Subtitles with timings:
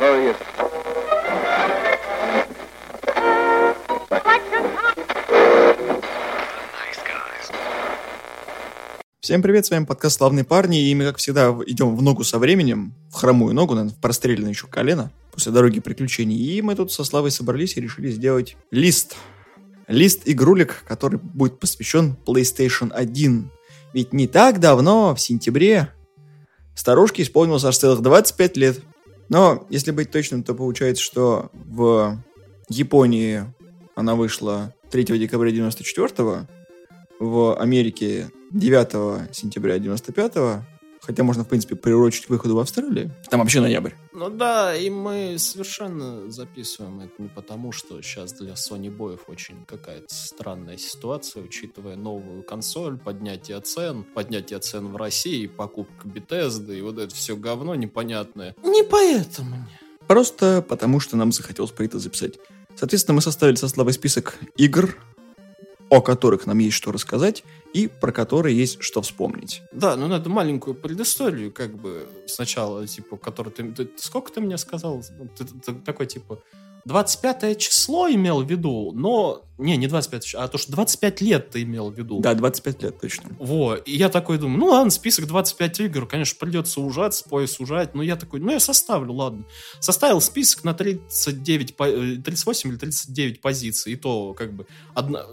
[0.00, 0.36] various
[9.20, 12.38] Всем привет, с вами подкаст «Славные парни», и мы, как всегда, идем в ногу со
[12.38, 16.92] временем, в хромую ногу, наверное, в простреленное еще колено, после дороги приключений, и мы тут
[16.92, 19.16] со Славой собрались и решили сделать лист.
[19.86, 23.50] Лист игрулек, который будет посвящен PlayStation 1.
[23.92, 25.92] Ведь не так давно, в сентябре,
[26.74, 28.80] старушке исполнилось аж целых 25 лет.
[29.28, 32.18] Но, если быть точным, то получается, что в
[32.68, 33.44] Японии
[33.94, 36.46] она вышла 3 декабря 94
[37.20, 40.34] в Америке 9 сентября 95
[41.08, 43.10] хотя можно, в принципе, приурочить к выходу в Австралии.
[43.30, 43.92] Там вообще ноябрь.
[44.12, 49.64] Ну да, и мы совершенно записываем это не потому, что сейчас для Sony боев очень
[49.66, 56.82] какая-то странная ситуация, учитывая новую консоль, поднятие цен, поднятие цен в России, покупка Bethesda и
[56.82, 58.54] вот это все говно непонятное.
[58.62, 59.66] Не поэтому.
[60.06, 62.34] Просто потому, что нам захотелось про это записать.
[62.76, 64.94] Соответственно, мы составили со Славой список игр,
[65.88, 69.62] о которых нам есть что рассказать, и про которые есть что вспомнить.
[69.72, 73.64] Да, ну надо маленькую предысторию, как бы, сначала, типа, который ты...
[73.72, 75.02] ты- сколько ты мне сказал?
[75.18, 76.40] Ну, Ты, ты такой, типа,
[76.84, 79.42] 25 число имел в виду, но...
[79.58, 82.20] Не, не 25 число, а то, что 25 лет ты имел в виду.
[82.20, 83.30] Да, 25 лет точно.
[83.38, 87.94] Во, и я такой думаю, ну ладно, список 25 игр, конечно, придется ужаться, пояс сужать,
[87.94, 89.44] но я такой, ну я составлю, ладно.
[89.80, 95.26] Составил список на 39, по- э, 38 или 39 позиций, и то, как бы, одна...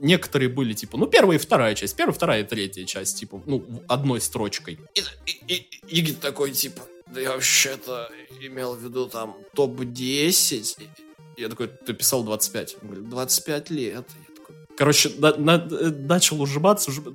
[0.00, 3.64] Некоторые были, типа, ну, первая и вторая часть, первая, вторая и третья часть, типа, ну,
[3.86, 4.78] одной строчкой.
[4.94, 10.88] И, и, и- Игорь такой, типа, да я вообще-то имел в виду там топ-10.
[11.36, 12.76] Я такой, ты писал 25.
[12.82, 13.94] Он говорит, 25 лет.
[13.94, 17.14] Я такой, Короче, на- на- начал ужиматься, уже ну,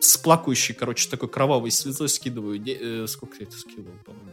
[0.00, 0.16] с
[0.74, 2.58] короче, такой кровавой слезой скидываю.
[2.58, 4.30] Де- э, сколько я это скидывал, по-моему?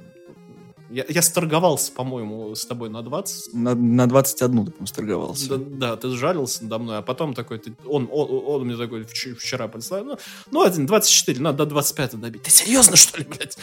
[0.91, 3.53] Я, я сторговался, по-моему, с тобой на 20.
[3.53, 5.47] На, на 21 ты, по-моему, сторговался.
[5.49, 9.01] Да, да, ты сжалился надо мной, а потом такой, ты, он, он, он мне такой
[9.03, 10.17] вч- вчера прислал, ну,
[10.51, 12.43] ну, один, 24, надо до 25 добить.
[12.43, 13.57] Ты серьезно, что ли, блядь?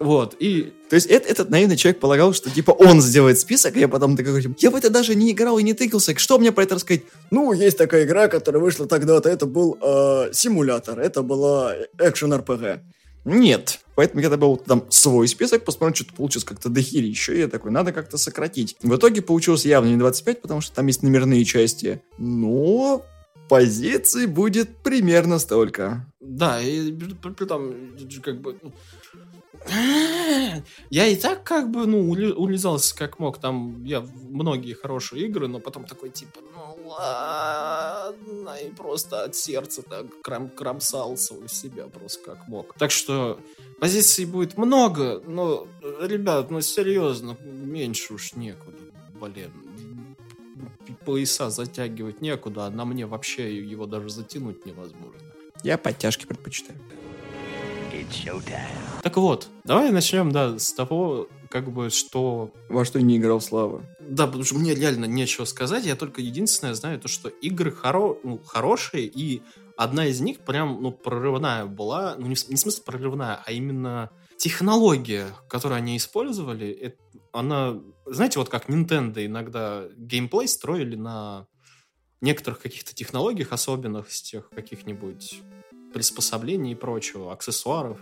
[0.00, 3.78] Вот, и То есть э- этот наивный человек полагал, что типа он сделает список, а
[3.78, 6.50] я потом такой говорю, я в это даже не играл и не тыкался, что мне
[6.50, 7.04] про это рассказать?
[7.30, 12.80] Ну, есть такая игра, которая вышла тогда-то, это был э, симулятор, это была экшен-РПГ.
[13.24, 13.80] Нет.
[13.94, 17.92] Поэтому я добавил там свой список, посмотрел, что-то получилось как-то дохерища, и я такой, надо
[17.92, 18.76] как-то сократить.
[18.82, 23.04] В итоге получилось явно не 25, потому что там есть номерные части, но
[23.48, 26.06] позиций будет примерно столько.
[26.20, 26.92] Да, и
[27.46, 27.74] том,
[28.22, 28.56] как бы...
[30.90, 33.38] Я и так как бы, ну, ули- улизался как мог.
[33.40, 39.82] Там я многие хорошие игры, но потом такой, типа, ну ладно, и просто от сердца
[39.82, 42.74] так крам кромсался у себя просто как мог.
[42.78, 43.40] Так что
[43.80, 45.66] позиций будет много, но,
[46.00, 48.78] ребят, ну серьезно, меньше уж некуда,
[49.20, 49.50] блин.
[51.04, 55.20] Пояса затягивать некуда, а на мне вообще его даже затянуть невозможно.
[55.62, 56.78] Я подтяжки предпочитаю.
[59.02, 62.50] Так вот, давай начнем, да, с того, как бы, что...
[62.68, 63.82] Во что не играл Слава?
[64.00, 68.16] Да, потому что мне реально нечего сказать, я только единственное знаю, то, что игры хоро...
[68.24, 69.42] ну, хорошие, и
[69.76, 73.52] одна из них прям, ну, прорывная была, ну, не в, не в смысле прорывная, а
[73.52, 76.96] именно технология, которую они использовали, это-
[77.32, 81.46] она, знаете, вот как Nintendo иногда геймплей строили на
[82.20, 85.42] некоторых каких-то технологиях, особенностях каких-нибудь
[85.94, 87.98] приспособлений и прочего, аксессуаров.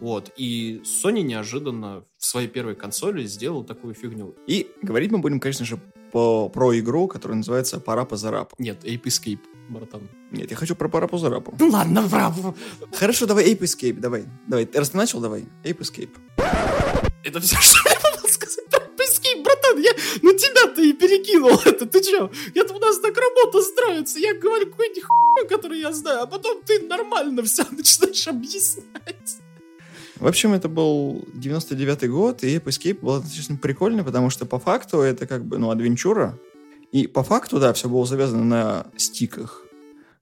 [0.00, 0.32] Вот.
[0.36, 4.34] И Sony неожиданно в своей первой консоли сделал такую фигню.
[4.46, 5.78] И говорить мы будем, конечно же,
[6.10, 8.56] по, про игру, которая называется «Парапа за рапу».
[8.58, 10.08] Нет, Ape Escape, братан.
[10.30, 11.54] Нет, я хочу про Парапу за рапу.
[11.60, 12.54] Ну ладно, браво.
[12.94, 14.24] Хорошо, давай Ape Escape, давай.
[14.48, 15.44] Давай, раз ты начал, давай.
[15.64, 16.16] Ape Escape.
[17.22, 18.13] Это все, что я
[20.90, 21.86] и перекинул это.
[21.86, 22.30] Ты че?
[22.54, 24.18] Я у нас так работа строится.
[24.18, 29.38] Я говорю какую-нибудь хуйню, которую я знаю, а потом ты нормально все начинаешь объяснять.
[30.16, 34.58] В общем, это был 99-й год, и Ape Escape был достаточно прикольный, потому что по
[34.58, 36.38] факту это как бы, ну, адвенчура.
[36.92, 39.63] И по факту, да, все было завязано на стиках,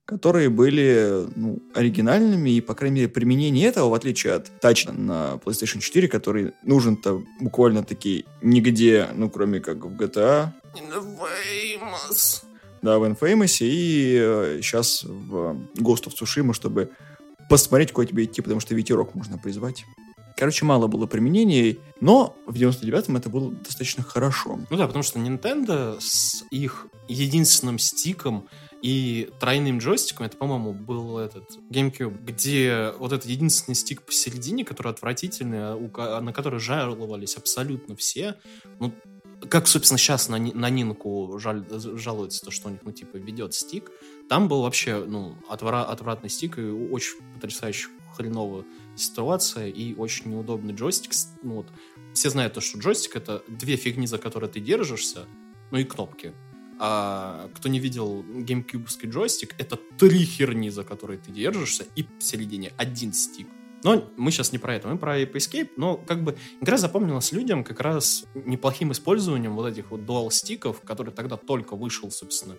[0.05, 5.39] которые были, ну, оригинальными, и, по крайней мере, применение этого, в отличие от тача на
[5.43, 12.43] PlayStation 4, который нужен-то буквально-таки нигде, ну, кроме как в GTA, Famous.
[12.81, 16.91] да, в Infamous и сейчас в Ghost of Tsushima, чтобы
[17.49, 19.85] посмотреть, куда тебе идти, потому что ветерок можно призвать.
[20.35, 24.59] Короче, мало было применений, но в 99-м это было достаточно хорошо.
[24.69, 28.47] Ну да, потому что Nintendo с их единственным стиком
[28.83, 34.91] И тройным джойстиком, это, по-моему, был этот GameCube, где вот этот единственный стик посередине, который
[34.91, 35.79] отвратительный,
[36.21, 38.35] на который жаловались абсолютно все.
[38.81, 38.93] Ну,
[39.49, 43.53] как, собственно, сейчас на, на Нинку жаль, жалуется то, что у них, ну, типа, ведет
[43.53, 43.89] стик.
[44.27, 47.87] Там был вообще, ну, отвра, отвратный стик и очень потрясающе
[48.17, 48.65] хреновая
[48.97, 51.13] ситуация и очень неудобный джойстик.
[51.41, 51.67] Ну, вот,
[52.13, 55.25] все знают то, что джойстик— это две фигни, за которые ты держишься,
[55.71, 56.33] ну и кнопки.
[56.79, 62.23] А кто не видел геймкьюбский джойстик, это три херни, за которые ты держишься, и в
[62.23, 63.47] середине один стик.
[63.83, 67.31] Но мы сейчас не про это, мы про Ape Escape, но как бы игра запомнилась
[67.33, 72.57] людям как раз неплохим использованием вот этих вот dual стиков, который тогда только вышел, собственно,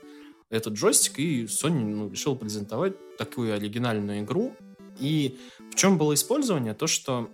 [0.51, 4.55] этот джойстик, и Sony ну, решил презентовать такую оригинальную игру.
[5.01, 5.39] И
[5.73, 6.75] в чем было использование?
[6.75, 7.31] То, что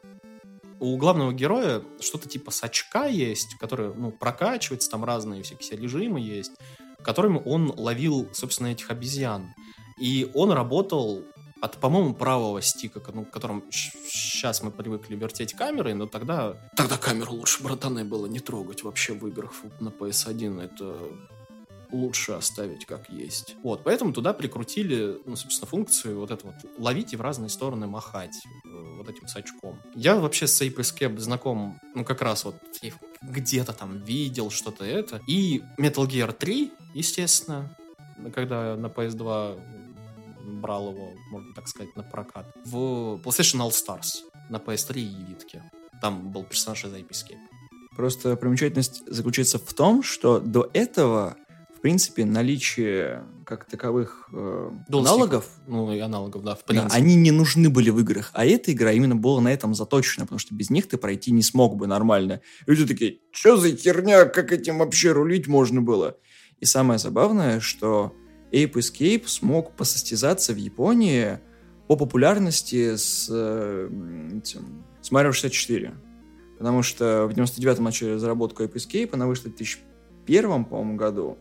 [0.81, 6.53] у главного героя что-то типа сачка есть, который, ну, прокачивается, там разные всякие режимы есть,
[7.03, 9.55] которыми он ловил, собственно, этих обезьян.
[10.01, 11.25] И он работал
[11.61, 16.57] от, по-моему, правого стика, ну, которым сейчас мы привыкли вертеть камерой, но тогда...
[16.75, 20.63] Тогда камеру лучше, братаны, было не трогать вообще в играх на PS1.
[20.63, 20.97] Это
[21.93, 23.57] лучше оставить как есть.
[23.63, 27.87] Вот, поэтому туда прикрутили, ну, собственно, функцию вот это вот ловить и в разные стороны
[27.87, 29.81] махать э, вот этим сачком.
[29.95, 32.57] Я вообще с Ape Escape знаком, ну, как раз вот
[33.23, 35.21] где-то там видел что-то это.
[35.27, 37.77] И Metal Gear 3, естественно,
[38.35, 39.61] когда на PS2
[40.61, 42.47] брал его, можно так сказать, на прокат.
[42.65, 45.63] В PlayStation All Stars на PS3 и Витке.
[46.01, 47.39] Там был персонаж из Ape Escape.
[47.97, 51.37] Просто примечательность заключается в том, что до этого
[51.81, 55.47] в принципе, наличие как таковых э, аналогов...
[55.67, 56.91] Ну, и аналогов, да, в принципе.
[56.91, 58.33] Да, они не нужны были в играх.
[58.35, 61.41] А эта игра именно была на этом заточена, потому что без них ты пройти не
[61.41, 62.43] смог бы нормально.
[62.67, 66.19] Люди такие, что за херня, как этим вообще рулить можно было?
[66.59, 68.13] И самое забавное, что
[68.53, 71.41] Ape Escape смог посостязаться в Японии
[71.89, 73.89] по популярности с, э,
[74.37, 75.95] этим, с Mario 64.
[76.59, 81.39] Потому что в 99-м начали разработку Ape Escape, она вышла в 2001, по-моему, году.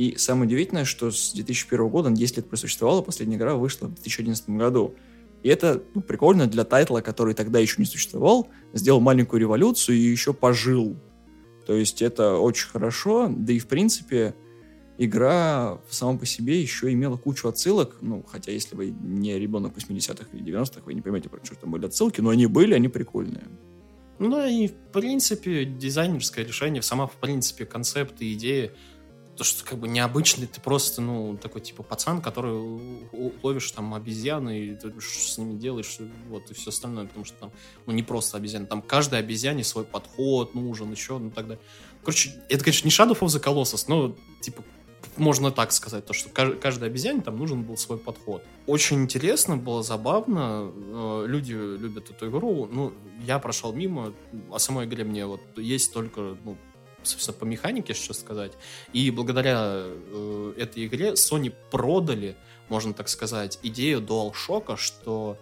[0.00, 4.48] И самое удивительное, что с 2001 года, 10 лет просуществовала, последняя игра вышла в 2011
[4.48, 4.94] году.
[5.42, 10.00] И это ну, прикольно для тайтла, который тогда еще не существовал, сделал маленькую революцию и
[10.00, 10.96] еще пожил.
[11.66, 14.34] То есть это очень хорошо, да и в принципе
[14.96, 20.28] игра сама по себе еще имела кучу отсылок, ну, хотя если вы не ребенок 80-х
[20.32, 23.48] или 90-х, вы не поймете, про что там были отсылки, но они были, они прикольные.
[24.18, 28.72] Ну и в принципе дизайнерское решение, сама в принципе концепт и идея
[29.40, 32.52] то, что как бы необычный, ты просто, ну, такой, типа, пацан, который
[33.42, 35.96] ловишь там обезьяны, и ты с ними делаешь,
[36.28, 37.52] вот, и все остальное, потому что там,
[37.86, 41.56] ну, не просто обезьяны, там каждой обезьяне свой подход нужен, еще, ну, тогда.
[42.02, 44.62] Короче, это, конечно, не Shadow of the Colossus, но, типа,
[45.16, 48.44] можно так сказать, то, что каждой обезьяне там нужен был свой подход.
[48.66, 52.92] Очень интересно, было забавно, э, люди любят эту игру, ну,
[53.26, 54.12] я прошел мимо,
[54.52, 56.58] о самой игре мне вот есть только, ну,
[57.02, 58.52] собственно, по механике, что сказать.
[58.92, 62.36] И благодаря э, этой игре Sony продали,
[62.68, 65.38] можно так сказать, идею DualShock, что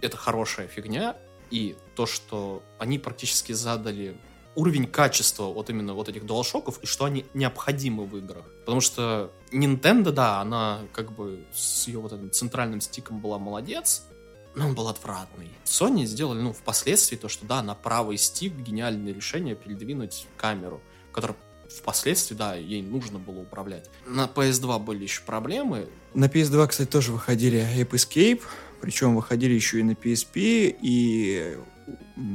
[0.00, 1.16] это хорошая фигня,
[1.50, 4.16] и то, что они практически задали
[4.54, 8.44] уровень качества вот именно вот этих DualShock'ов, и что они необходимы в играх.
[8.60, 14.04] Потому что Nintendo, да, она как бы с ее вот этим центральным стиком была молодец,
[14.54, 15.50] но он был отвратный.
[15.64, 21.36] Sony сделали, ну, впоследствии то, что да, на правый стик гениальное решение передвинуть камеру который
[21.68, 23.88] впоследствии, да, ей нужно было управлять.
[24.06, 25.86] На PS2 были еще проблемы.
[26.14, 28.42] На PS2, кстати, тоже выходили Ape Escape,
[28.80, 31.56] причем выходили еще и на PSP, и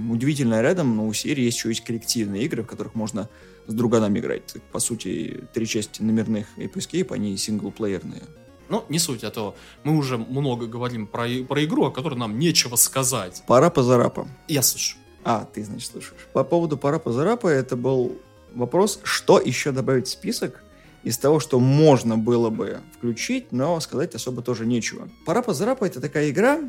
[0.10, 3.29] удивительно рядом, но у серии есть еще есть коллективные игры, в которых можно
[3.67, 4.55] с друганами играть.
[4.72, 8.24] По сути, три части номерных Ape Escape, они синглплеерные.
[8.69, 12.38] Ну, не суть, а то мы уже много говорим про, про игру, о которой нам
[12.38, 13.43] нечего сказать.
[13.48, 14.29] Пара по зарапам.
[14.48, 14.98] Я слышу.
[15.24, 16.22] А, ты, значит, слушаешь.
[16.34, 18.17] По поводу пара по зарапа, это был
[18.58, 20.64] вопрос, что еще добавить в список
[21.04, 25.08] из того, что можно было бы включить, но сказать особо тоже нечего.
[25.26, 26.60] Парапа Зарапа это такая игра,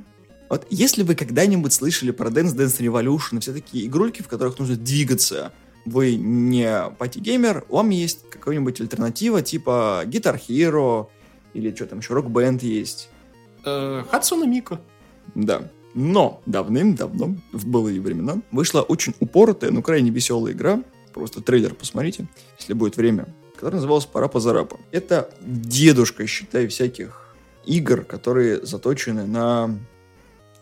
[0.48, 4.76] вот если вы когда-нибудь слышали про Dance Dance Revolution, все такие игрульки, в которых нужно
[4.76, 5.52] двигаться,
[5.84, 11.08] вы не пати-геймер, вам есть какая-нибудь альтернатива типа Guitar Hero
[11.54, 13.08] или что там еще, Rock Band есть.
[13.64, 14.04] Э,
[14.46, 14.80] Мика.
[15.34, 15.70] Да.
[15.94, 22.26] Но давным-давно, в былые времена, вышла очень упоротая, но крайне веселая игра, просто трейлер посмотрите,
[22.58, 24.78] если будет время, который назывался «Парапа Зарапа».
[24.92, 27.34] Это дедушка, считай, всяких
[27.64, 29.78] игр, которые заточены на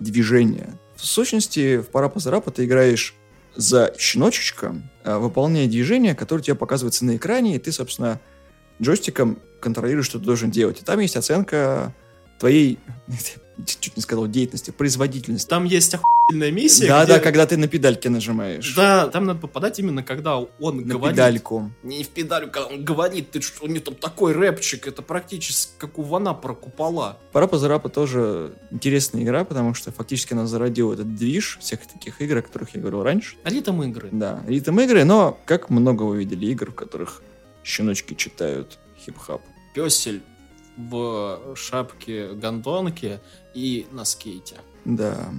[0.00, 0.78] движение.
[0.96, 3.14] В сущности, в «Парапа Зарапа» ты играешь
[3.54, 4.74] за щеночечка,
[5.04, 8.20] а, выполняя движение, которое тебе показывается на экране, и ты, собственно,
[8.80, 10.80] джойстиком контролируешь, что ты должен делать.
[10.80, 11.94] И там есть оценка
[12.38, 12.78] твоей,
[13.66, 15.48] чуть не сказал, деятельности, производительности.
[15.48, 16.88] Там есть охуительная миссия.
[16.88, 18.74] Да, где- да, когда ты на педальке нажимаешь.
[18.74, 21.16] Да, там надо попадать именно, когда он на говорит.
[21.16, 21.70] педальку.
[21.82, 25.72] Не в педалю, когда он говорит, ты что, у него там такой рэпчик, это практически
[25.78, 27.18] как у Вана про купола.
[27.32, 32.38] Парапа Зарапа тоже интересная игра, потому что фактически она зародила этот движ всех таких игр,
[32.38, 33.36] о которых я говорил раньше.
[33.44, 34.10] Ритм игры.
[34.12, 37.22] Да, ритм игры, но как много вы видели игр, в которых
[37.64, 39.40] щеночки читают хип-хап.
[39.74, 40.22] Песель
[40.76, 43.18] в шапке гондонки
[43.54, 44.56] и на скейте.
[44.84, 45.30] Да.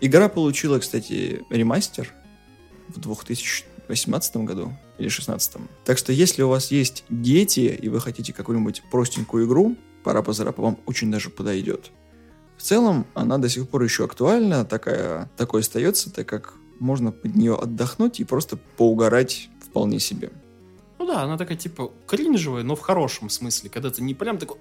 [0.00, 2.12] Игра получила, кстати, ремастер
[2.88, 5.56] в 2018 году или 2016.
[5.84, 10.62] Так что если у вас есть дети, и вы хотите какую-нибудь простенькую игру, Парапа Зарапа
[10.62, 11.90] вам очень даже подойдет.
[12.56, 17.34] В целом, она до сих пор еще актуальна, такая, такой остается, так как можно под
[17.34, 20.30] нее отдохнуть и просто поугарать вполне себе.
[20.98, 24.58] Ну да, она такая, типа, кринжевая, но в хорошем смысле, когда ты не прям такой,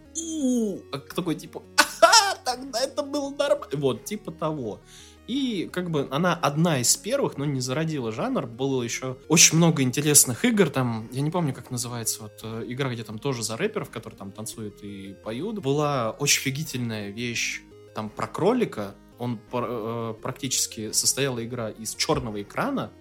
[0.91, 3.67] а такой, типа, ага, тогда это было нормально.
[3.73, 4.81] Вот, типа того.
[5.27, 8.45] И как бы она одна из первых, но не зародила жанр.
[8.45, 10.69] Было еще очень много интересных игр.
[10.69, 14.19] Там, я не помню, как называется, вот э, игра, где там тоже за рэперов, которые
[14.19, 15.59] там танцуют и поют.
[15.59, 17.63] Была очень офигительная вещь
[17.95, 18.95] там про кролика.
[19.17, 22.91] Он э, практически состояла игра из черного экрана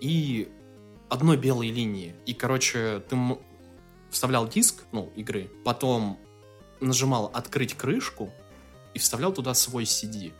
[0.00, 0.48] и
[1.08, 2.14] одной белой линии.
[2.26, 3.16] И, короче, ты
[4.10, 6.18] вставлял диск, ну, игры, потом
[6.80, 8.30] нажимал «Открыть крышку»
[8.94, 10.32] и вставлял туда свой CD.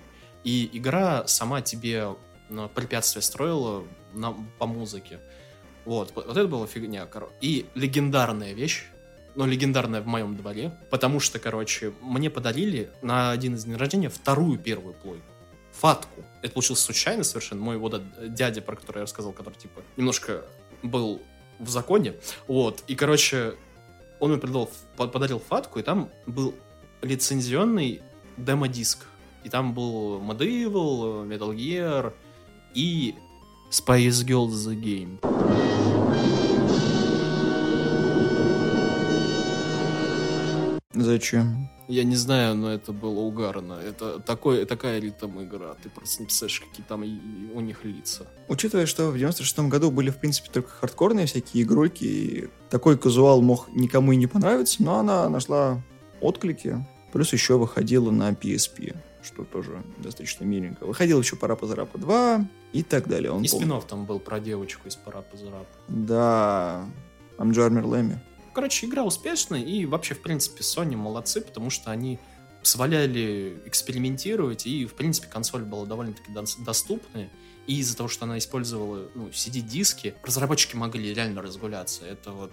[0.44, 2.16] И игра сама тебе
[2.48, 3.84] ну, препятствия строила
[4.14, 5.20] на, по музыке.
[5.84, 7.32] Вот, вот это была фигня, короче.
[7.40, 8.84] И легендарная вещь,
[9.34, 14.08] но легендарная в моем дворе, потому что, короче, мне подарили на один из дней рождения
[14.08, 15.24] вторую первую плойку.
[15.72, 16.24] Фатку.
[16.42, 17.62] Это получилось случайно совершенно.
[17.62, 20.44] Мой вот этот дядя, про который я рассказал, который, типа, немножко
[20.82, 21.20] был
[21.58, 22.14] в законе.
[22.46, 22.82] Вот.
[22.86, 23.54] И, короче,
[24.20, 26.54] он мне придал, по- подарил фатку, и там был
[27.02, 28.02] лицензионный
[28.36, 29.06] демо-диск.
[29.44, 32.12] И там был Medieval, Metal Gear
[32.74, 33.14] и
[33.70, 35.18] Spice Girls The Game.
[40.94, 41.68] Зачем?
[41.88, 43.72] Я не знаю, но это было угарно.
[43.72, 45.74] Это такой, такая ритм игра.
[45.82, 48.26] Ты просто не представляешь, какие там у них лица.
[48.46, 53.40] Учитывая, что в 96 году были, в принципе, только хардкорные всякие игрульки, и такой казуал
[53.40, 55.82] мог никому и не понравиться, но она нашла
[56.20, 56.86] отклики.
[57.12, 60.84] Плюс еще выходила на PSP, что тоже достаточно миленько.
[60.84, 63.30] Выходил еще Парапа Зарапа 2 и так далее.
[63.32, 65.66] Он И пом- спин там был про девочку из Парапа Зарапа.
[65.88, 66.86] Да,
[67.38, 68.20] Амджармер Лэми.
[68.52, 72.18] Короче, игра успешная, и вообще, в принципе, Sony молодцы, потому что они
[72.60, 77.30] позволяли экспериментировать, и, в принципе, консоль была довольно-таки дос- доступная.
[77.66, 82.06] И из-за того, что она использовала ну, CD-диски, разработчики могли реально разгуляться.
[82.06, 82.52] Это вот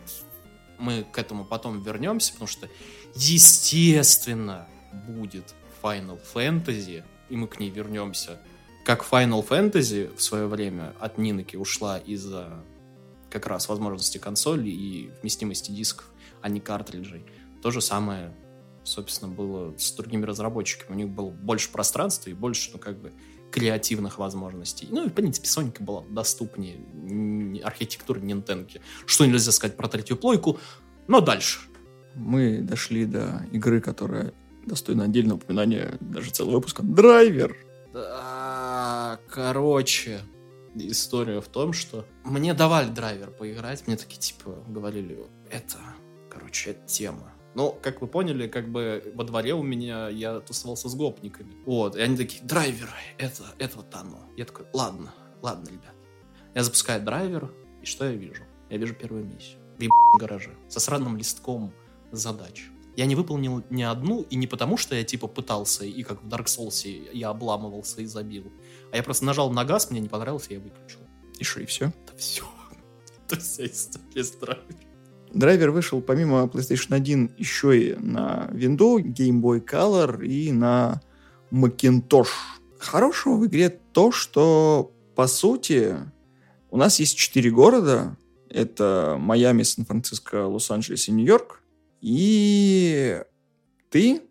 [0.77, 2.69] мы к этому потом вернемся, потому что,
[3.15, 4.67] естественно,
[5.07, 8.39] будет Final Fantasy, и мы к ней вернемся.
[8.83, 12.63] Как Final Fantasy в свое время от Ниноки ушла из-за
[13.35, 16.09] как раз возможности консоли и вместимости дисков,
[16.41, 17.25] а не картриджей.
[17.61, 18.33] То же самое,
[18.85, 20.95] собственно, было с другими разработчиками.
[20.95, 23.11] У них было больше пространства и больше, ну, как бы,
[23.51, 24.87] креативных возможностей.
[24.89, 28.81] Ну, и, в принципе, Соника была доступнее архитектуры Нинтенки.
[29.05, 30.57] Что нельзя сказать про третью плойку,
[31.09, 31.59] но дальше.
[32.13, 34.33] Мы дошли до игры, которая
[34.65, 36.83] достойна отдельного упоминания, даже целого выпуска.
[36.83, 37.57] Драйвер.
[37.91, 40.21] Да, короче,
[40.75, 45.77] история в том, что мне давали драйвер поиграть, мне такие, типа, говорили, это,
[46.29, 47.31] короче, это тема.
[47.55, 51.55] Ну, как вы поняли, как бы во дворе у меня я тусовался с гопниками.
[51.65, 54.19] Вот, и они такие, драйвер, это, это вот оно.
[54.35, 55.95] Я такой, ладно, ладно, ребят.
[56.53, 57.51] Я запускаю драйвер,
[57.81, 58.43] и что я вижу?
[58.69, 59.59] Я вижу первую миссию.
[60.13, 60.55] В гараже.
[60.67, 61.73] Со сраным листком
[62.11, 62.69] задач.
[62.95, 66.27] Я не выполнил ни одну, и не потому, что я типа пытался, и как в
[66.27, 68.51] Dark Souls я обламывался и забил.
[68.91, 71.01] А я просто нажал на газ, мне не понравилось, я выключил.
[71.37, 71.91] И что, и все?
[72.05, 72.43] Это все.
[73.25, 74.79] Это вся история с драйвером.
[75.33, 81.01] Драйвер вышел помимо PlayStation 1 еще и на Windows, Game Boy Color и на
[81.51, 82.29] Macintosh.
[82.79, 85.97] Хорошего в игре то, что по сути
[86.69, 88.15] у нас есть четыре города.
[88.49, 91.61] Это Майами, Сан-Франциско, Лос-Анджелес и Нью-Йорк.
[92.05, 93.19] И
[93.89, 94.21] ты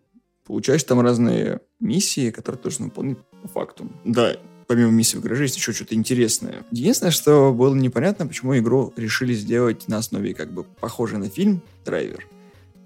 [0.45, 3.91] получаешь там разные миссии, которые должен выполнить по факту.
[4.05, 6.63] Да, помимо миссий в гараже есть еще что-то интересное.
[6.71, 11.61] Единственное, что было непонятно, почему игру решили сделать на основе как бы похожей на фильм
[11.83, 12.25] «Драйвер»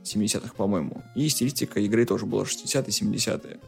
[0.03, 1.03] 70-х, по-моему.
[1.13, 3.59] И стилистика игры тоже была 60-е, 70-е.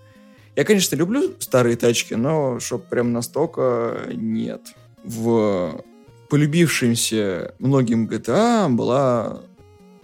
[0.55, 4.73] Я, конечно, люблю старые тачки, но чтоб прям настолько нет.
[5.03, 5.83] В
[6.29, 9.43] полюбившемся многим GTA была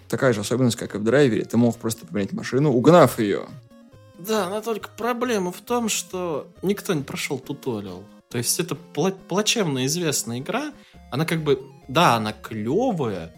[0.07, 1.45] такая же особенность, как и в драйвере.
[1.45, 3.47] Ты мог просто поменять машину, угнав ее.
[4.17, 8.03] Да, но только проблема в том, что никто не прошел туториал.
[8.29, 10.73] То есть это пла- плачевно известная игра.
[11.11, 13.33] Она как бы, да, она клевая,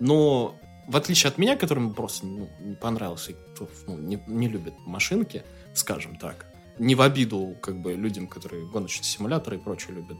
[0.00, 4.74] но в отличие от меня, которому просто ну, не понравился, кто ну, не, не любит
[4.86, 5.42] машинки,
[5.74, 6.46] скажем так,
[6.78, 10.18] не в обиду как бы людям, которые гоночные симуляторы и прочее любят.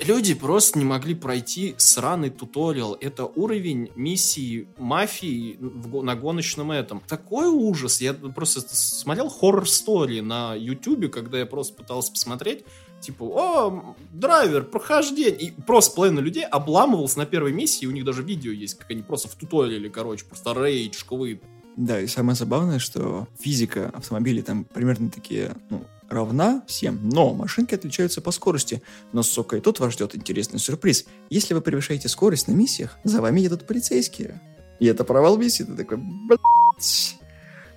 [0.00, 2.96] Люди просто не могли пройти сраный туториал.
[3.00, 7.02] Это уровень миссии мафии на гоночном этом.
[7.06, 8.00] Такой ужас.
[8.00, 12.64] Я просто смотрел хоррор-стори на ютюбе, когда я просто пытался посмотреть,
[13.00, 15.36] типа, о, драйвер, прохождение.
[15.36, 19.02] И просто половина людей обламывался на первой миссии, у них даже видео есть, как они
[19.02, 21.40] просто в туториале, короче, просто рейдж, шквы.
[21.76, 27.74] Да, и самое забавное, что физика автомобилей там примерно такие, ну, равна всем, но машинки
[27.74, 28.82] отличаются по скорости.
[29.12, 31.06] Но, сука, и тут вас ждет интересный сюрприз.
[31.30, 34.40] Если вы превышаете скорость на миссиях, за вами едут полицейские.
[34.80, 35.64] И это провал миссии.
[35.64, 37.18] Ты такой, блядь.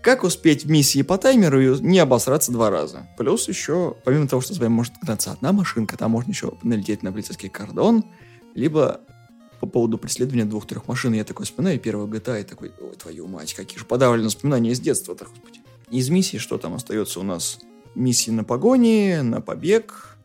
[0.02, 3.08] Как успеть в миссии по таймеру и не обосраться два раза?
[3.18, 7.04] Плюс еще, помимо того, что с вами может гнаться одна машинка, там можно еще налететь
[7.04, 8.04] на полицейский кордон,
[8.56, 9.02] либо
[9.60, 11.14] по поводу преследования двух-трех машин.
[11.14, 14.80] Я такой вспоминаю первого GTA и такой, ой, твою мать, какие же подавленные воспоминания из
[14.80, 15.60] детства-то, господи.
[15.92, 17.60] Из миссии что там остается у нас?
[17.96, 20.18] Миссии на погони, на побег,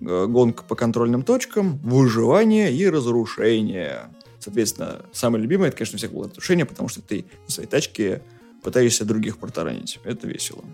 [0.00, 4.10] э, гонка по контрольным точкам, выживание и разрушение.
[4.38, 8.22] Соответственно, самое любимое, это, конечно, всех было разрушение, потому что ты на своей тачке
[8.62, 9.98] пытаешься других протаранить.
[10.04, 10.64] Это весело.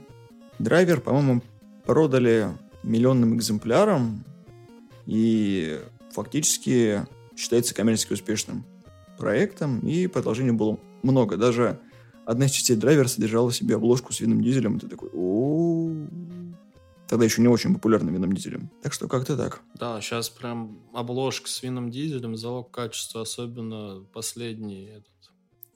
[0.59, 1.43] Драйвер, по-моему,
[1.85, 2.49] продали
[2.83, 4.25] миллионным экземплярам
[5.07, 5.81] и
[6.13, 8.65] фактически считается коммерчески успешным
[9.19, 11.37] проектом, и продолжения было много.
[11.37, 11.79] Даже
[12.27, 15.91] одна из частей драйвера содержала в себе обложку с винным дизелем, и ты такой, о
[17.09, 18.71] Тогда еще не очень популярным винным дизелем.
[18.83, 19.61] Так что как-то так.
[19.75, 25.13] Да, сейчас прям обложка с винным дизелем, залог качества, особенно последний этот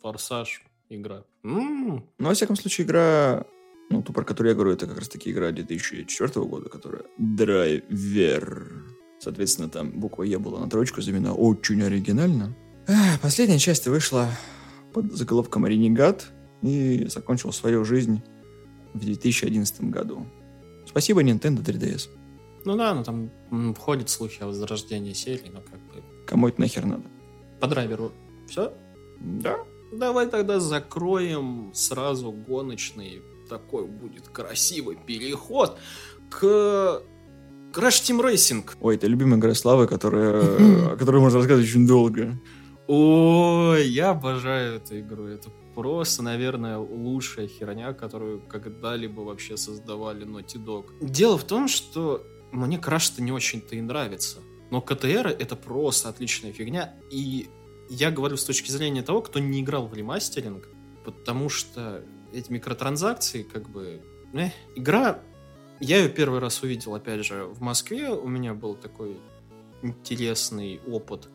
[0.00, 1.24] форсаж игра.
[1.44, 2.06] М-м-м.
[2.18, 3.44] Ну, во всяком случае, игра
[3.90, 8.84] ну, ту, про которую я говорю, это как раз-таки игра 2004 года, которая Драйвер.
[9.20, 11.34] Соответственно, там буква Е была на троечку заменена.
[11.34, 12.56] Очень оригинально.
[13.20, 14.28] Последняя часть вышла
[14.92, 18.22] под заголовком «Ренегат» и закончил свою жизнь
[18.94, 20.26] в 2011 году.
[20.86, 22.08] Спасибо Nintendo 3DS.
[22.64, 26.02] Ну да, ну там входят слухи о возрождении серии, но как бы...
[26.26, 27.04] Кому это нахер надо?
[27.60, 28.12] По драйверу
[28.48, 28.72] все?
[29.20, 29.58] Да.
[29.92, 35.78] Давай тогда закроем сразу гоночный такой будет красивый переход
[36.28, 37.02] к
[37.72, 38.68] Crash Team Racing.
[38.80, 40.42] Ой, это любимая игра Славы, которая,
[40.92, 42.38] о которой можно рассказывать очень долго.
[42.88, 45.26] Ой, я обожаю эту игру.
[45.26, 50.86] Это просто, наверное, лучшая херня, которую когда-либо вообще создавали Naughty Dog.
[51.02, 54.38] Дело в том, что мне Crash-то не очень-то и нравится.
[54.70, 56.94] Но КТР это просто отличная фигня.
[57.10, 57.50] И
[57.90, 60.66] я говорю с точки зрения того, кто не играл в ремастеринг,
[61.04, 64.02] потому что эти микротранзакции, как бы...
[64.32, 65.20] Э, игра...
[65.78, 68.08] Я ее первый раз увидел, опять же, в Москве.
[68.08, 69.20] У меня был такой
[69.82, 71.28] интересный опыт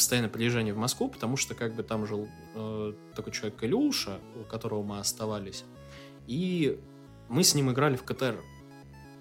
[0.00, 4.44] постоянное приезжание в Москву, потому что как бы там жил э, такой человек Илюша, у
[4.50, 5.64] которого мы оставались,
[6.26, 6.80] и
[7.28, 8.40] мы с ним играли в КТР.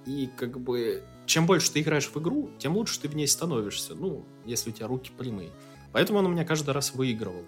[0.05, 3.93] И как бы чем больше ты играешь в игру, тем лучше ты в ней становишься,
[3.93, 5.49] ну, если у тебя руки прямые.
[5.91, 7.43] Поэтому он у меня каждый раз выигрывал.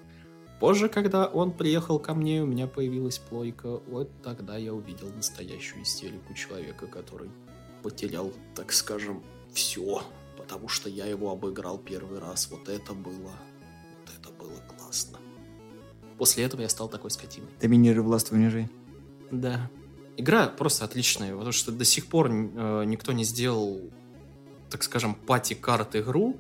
[0.60, 3.80] Позже, когда он приехал ко мне, у меня появилась плойка.
[3.88, 7.30] Вот тогда я увидел настоящую истерику человека, который
[7.82, 10.04] потерял, так скажем, все
[10.52, 12.50] потому что я его обыграл первый раз.
[12.52, 15.18] Вот это было, вот это было классно.
[16.18, 17.48] После этого я стал такой скотиной.
[17.62, 18.70] Доминирую властвуй унижай.
[19.32, 19.72] Да.
[20.18, 23.80] Игра просто отличная, потому что до сих пор э, никто не сделал,
[24.70, 26.38] так скажем, пати-карт игру.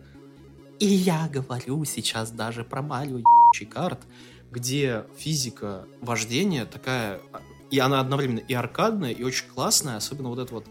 [0.80, 3.22] И я говорю сейчас даже про Марио
[3.70, 4.02] карт,
[4.52, 10.40] где физика вождения такая, а, и она одновременно и аркадная, и очень классная, особенно вот
[10.40, 10.68] это вот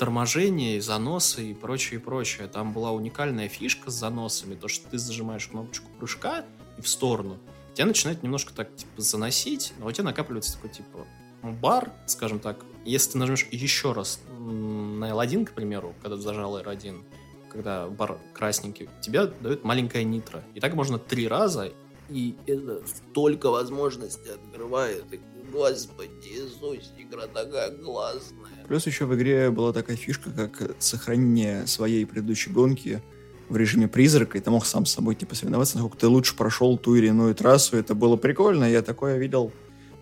[0.00, 2.48] торможение, заносы и прочее, и прочее.
[2.48, 6.46] Там была уникальная фишка с заносами, то, что ты зажимаешь кнопочку прыжка
[6.78, 7.36] и в сторону,
[7.74, 11.06] тебя начинает немножко так, типа, заносить, но у тебя накапливается такой, типа,
[11.42, 12.64] бар, скажем так.
[12.86, 17.04] Если ты нажмешь еще раз на L1, к примеру, когда ты зажал R1,
[17.50, 20.42] когда бар красненький, тебе дают маленькая нитро.
[20.54, 21.74] И так можно три раза,
[22.08, 25.04] и это столько возможностей открывает.
[25.12, 25.20] И,
[25.52, 28.49] господи, Иисус, игра такая классная.
[28.70, 33.02] Плюс еще в игре была такая фишка, как сохранение своей предыдущей гонки
[33.48, 36.78] в режиме призрака, и ты мог сам с собой типа соревноваться, насколько ты лучше прошел
[36.78, 37.76] ту или иную трассу.
[37.76, 39.50] Это было прикольно, я такое видел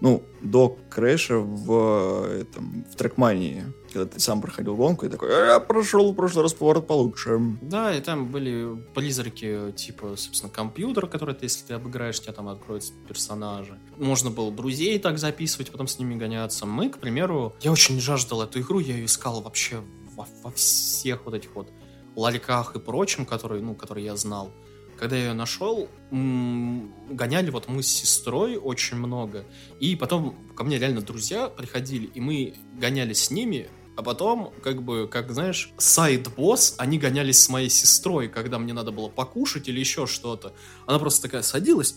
[0.03, 5.31] ну, до крэша в, э, этом, в трекмании, когда ты сам проходил гонку и такой,
[5.31, 7.41] я прошел в прошлый раз поворот получше.
[7.61, 12.49] Да, и там были призраки, типа, собственно, компьютер, который, ты, если ты обыграешь, тебя там
[12.49, 13.79] откроются персонажи.
[13.97, 16.67] Можно было друзей так записывать, потом с ними гоняться.
[16.67, 19.83] Мы, к примеру, я очень жаждал эту игру, я ее искал вообще
[20.15, 21.71] во, во всех вот этих вот
[22.17, 24.53] ларьках и прочем, которые, ну, которые я знал.
[24.99, 29.45] Когда я ее нашел, гоняли вот мы с сестрой очень много.
[29.79, 34.81] И потом ко мне реально друзья приходили, и мы гоняли с ними, а потом, как
[34.81, 39.81] бы, как знаешь, сайд-босс, они гонялись с моей сестрой, когда мне надо было покушать или
[39.81, 40.55] еще что-то.
[40.87, 41.97] Она просто такая садилась,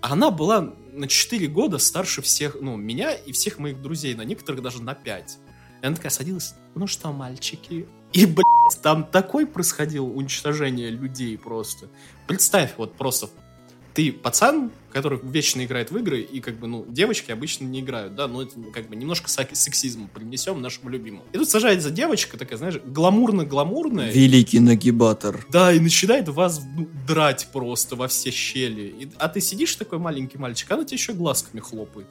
[0.00, 0.60] она была
[0.92, 4.94] на 4 года старше всех, ну, меня и всех моих друзей, на некоторых даже на
[4.94, 5.38] 5.
[5.82, 11.88] И она такая садилась, ну что, мальчики, и, блядь, там такой происходило уничтожение людей просто.
[12.28, 13.28] Представь, вот просто
[13.94, 18.14] ты пацан, который вечно играет в игры, и как бы, ну, девочки обычно не играют,
[18.14, 21.24] да, ну, это как бы немножко сексизм принесем нашему любимому.
[21.32, 24.10] И тут сажается девочка такая, знаешь, гламурно-гламурная.
[24.10, 25.46] Великий нагибатор.
[25.50, 28.94] Да, и начинает вас ну, драть просто во все щели.
[28.98, 32.06] И, а ты сидишь такой маленький мальчик, она тебе еще глазками хлопает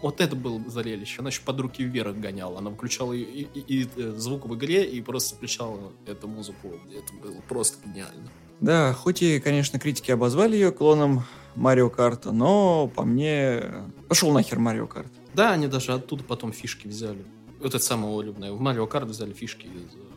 [0.00, 1.16] вот это было зрелище.
[1.18, 2.58] Она еще под руки вверх гоняла.
[2.58, 6.72] Она включала и, и, и, и э, звук в игре и просто включала эту музыку.
[6.90, 8.30] Это было просто гениально.
[8.62, 11.24] Да, хоть и, конечно, критики обозвали ее клоном
[11.56, 13.60] Марио Карта, но по мне
[14.08, 15.12] пошел нахер Марио Карт.
[15.34, 17.24] Да, они даже оттуда потом фишки взяли.
[17.58, 18.52] Вот это самое улюбленное.
[18.52, 20.12] В Марио Карт взяли фишки из э,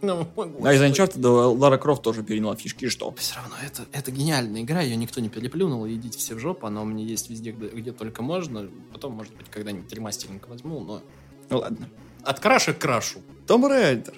[0.02, 0.26] ну,
[0.64, 1.24] а из Uncharted
[1.56, 3.12] Лара Крофт тоже переняла фишки, и что?
[3.12, 6.82] Все равно, это, это гениальная игра, ее никто не переплюнул, идите все в жопу, она
[6.82, 8.68] у меня есть везде, где, где только можно.
[8.92, 11.02] Потом, может быть, когда-нибудь ремастеринг возьму, но...
[11.50, 11.88] Ну ладно.
[12.24, 13.20] От краша к крашу.
[13.46, 14.14] Том Райдер.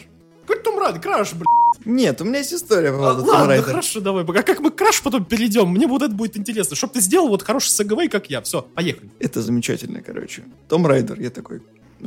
[0.47, 1.01] Какой Том Райдер?
[1.01, 1.47] Краш, блядь.
[1.87, 4.25] Нет, у меня есть история по поводу а, Ладно, хорошо, давай.
[4.25, 5.69] А как мы краш потом перейдем?
[5.69, 6.77] Мне вот это будет интересно.
[6.77, 8.41] Чтоб ты сделал вот хороший сэгэвэй, как я.
[8.43, 9.11] Все, поехали.
[9.19, 10.45] Это замечательно, короче.
[10.69, 11.63] Том Райдер, я такой,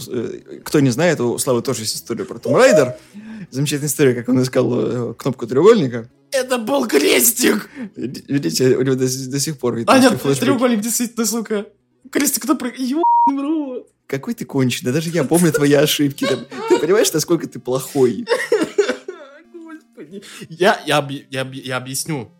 [0.08, 2.96] Э, кто не знает, у Славы тоже есть история про Том Райдер.
[3.52, 6.10] Замечательная история, как он искал э, кнопку треугольника.
[6.32, 7.70] Это был крестик!
[7.96, 9.94] Видите, у него до, до сих пор видно.
[9.94, 11.68] А, нет, треугольник действительно, сука.
[12.12, 12.70] Крестик, кто про...
[12.70, 13.90] Ёбаный рот.
[14.08, 16.28] Какой ты конченый, даже я помню твои ошибки.
[16.70, 18.26] Ты, понимаешь, насколько ты плохой?
[19.54, 20.24] Господи.
[20.50, 22.32] Я, я, я, я объясню.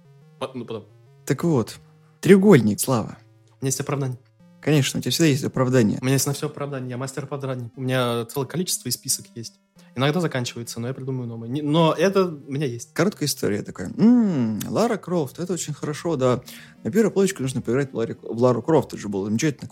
[0.54, 0.86] Ну, потом.
[1.26, 1.78] Так вот,
[2.22, 3.18] треугольник, Слава.
[3.60, 4.20] У меня есть оправдание.
[4.62, 6.00] Конечно, у тебя всегда есть оправдание.
[6.02, 6.90] У меня есть на все оправдание.
[6.92, 7.72] Я мастер оправданий.
[7.76, 9.60] У меня целое количество и список есть.
[9.96, 11.50] Иногда заканчивается, но я придумаю новое.
[11.50, 12.92] Но это у меня есть.
[12.94, 13.90] Короткая история такая.
[13.96, 16.42] М-м, Лара Крофт, это очень хорошо, да.
[16.84, 18.90] На первую плойку нужно поиграть в, Ларе, в Лару Крофт.
[18.90, 19.70] Это же было замечательно.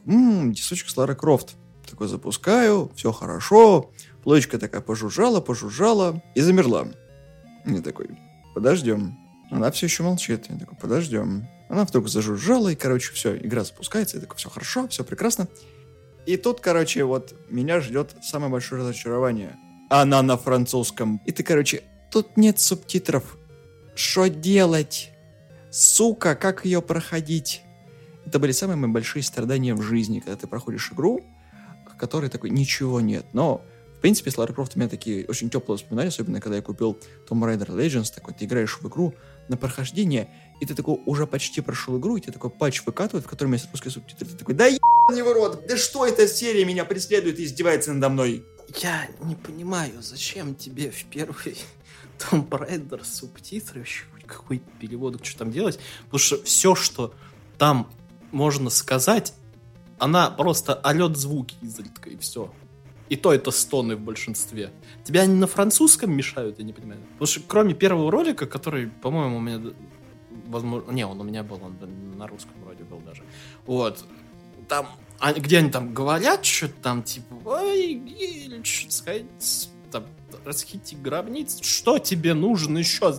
[0.54, 1.56] Дисочек с Лара Крофт.
[1.94, 3.92] Такой запускаю, все хорошо.
[4.24, 6.88] Плойка такая пожужжала, пожужжала и замерла.
[7.68, 8.10] Я такой,
[8.56, 9.16] подождем.
[9.52, 10.48] Она все еще молчит.
[10.50, 11.48] Я такой, подождем.
[11.70, 15.48] Она вдруг зажужжала, и, короче, все, игра запускается, и такой, все хорошо, все прекрасно.
[16.26, 19.56] И тут, короче, вот меня ждет самое большое разочарование.
[19.92, 21.22] Она на французском.
[21.28, 23.38] И ты, короче, тут нет субтитров.
[23.94, 25.12] Что делать?
[25.70, 27.62] Сука, как ее проходить?
[28.26, 31.22] Это были самые мои большие страдания в жизни, когда ты проходишь игру,
[31.96, 33.26] в которой такой ничего нет.
[33.34, 33.64] Но,
[33.98, 37.00] в принципе, с Лара Крофт у меня такие очень теплые воспоминания, особенно когда я купил
[37.28, 39.14] Tomb Raider Legends, такой, ты играешь в игру
[39.48, 40.30] на прохождение,
[40.62, 43.70] и ты такой уже почти прошел игру, и тебе такой патч выкатывает, в котором есть
[43.72, 44.28] русские субтитры.
[44.28, 48.10] Ты такой, да ебаный в рот, да что эта серия меня преследует и издевается надо
[48.10, 48.46] мной?
[48.82, 51.58] Я не понимаю, зачем тебе в первый
[52.20, 57.14] Tomb Raider субтитры, вообще какой переводок, что там делать, потому что все, что
[57.58, 57.92] там
[58.32, 59.34] можно сказать,
[60.00, 62.52] она просто орет звуки изредка, и все.
[63.10, 64.72] И то это стоны в большинстве.
[65.04, 67.00] Тебя они на французском мешают, я не понимаю.
[67.14, 69.62] Потому что кроме первого ролика, который, по-моему, у меня
[70.48, 70.92] возможно...
[70.92, 71.78] Не, он у меня был, он
[72.18, 73.24] на русском вроде был даже.
[73.66, 74.06] Вот.
[74.68, 74.88] Там,
[75.20, 79.26] а, где они там говорят что-то там, типа, ой, Гиль, сказать,
[79.92, 80.06] там,
[80.46, 83.14] расхити гробниц, что тебе нужно еще?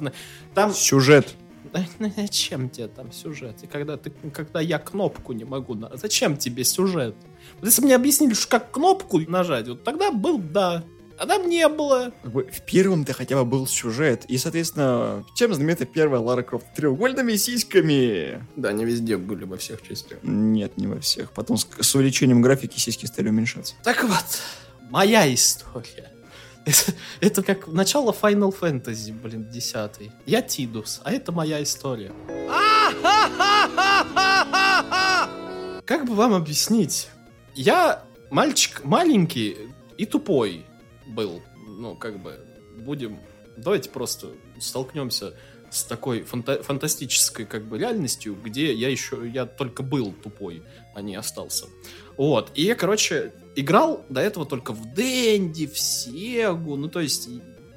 [0.54, 0.72] Там...
[0.72, 1.34] Сюжет.
[2.16, 3.62] Зачем тебе там сюжет?
[3.62, 5.76] И когда, ты, когда я кнопку не могу...
[5.94, 7.16] Зачем тебе сюжет?
[7.62, 10.84] Если бы мне объяснили, что как кнопку нажать, вот тогда был, да,
[11.16, 12.12] а там не было.
[12.22, 14.24] В первом-то хотя бы был сюжет.
[14.26, 16.66] И, соответственно, чем знаменита первая Лара Крофт?
[16.74, 18.44] Треугольными сиськами.
[18.56, 20.18] Да, не везде были, во всех частях.
[20.22, 21.32] Нет, не во всех.
[21.32, 23.74] Потом с, с увеличением графики сиськи стали уменьшаться.
[23.84, 24.40] Так вот,
[24.90, 26.13] моя история.
[26.64, 32.12] Это, это как начало Final Fantasy, блин, 10 Я Тидус, а это моя история.
[35.84, 37.08] Как бы вам объяснить?
[37.54, 39.56] Я мальчик маленький
[39.98, 40.64] и тупой
[41.06, 41.42] был.
[41.66, 42.40] Ну, как бы,
[42.78, 43.18] будем...
[43.56, 45.34] Давайте просто столкнемся
[45.70, 50.62] с такой фанта- фантастической как бы реальностью, где я еще, я только был тупой,
[50.94, 51.66] а не остался.
[52.16, 57.28] Вот, и я, короче, играл до этого только в Дэнди, в Сегу, ну, то есть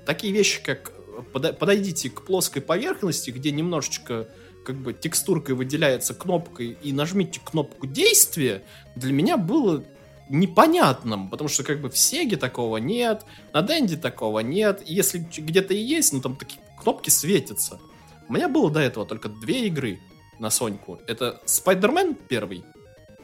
[0.06, 0.94] такие вещи, как
[1.32, 4.28] подойдите к плоской поверхности, где немножечко
[4.66, 8.64] как бы текстуркой выделяется кнопкой и нажмите кнопку действия,
[8.96, 9.84] для меня было
[10.30, 15.20] непонятным, потому что как бы в Сеге такого нет, на Дэнди такого нет, и если
[15.20, 17.80] где-то и есть, ну там такие кнопки светятся.
[18.28, 20.00] У меня было до этого только две игры
[20.38, 21.00] на Соньку.
[21.08, 22.66] Это Spider-Man первый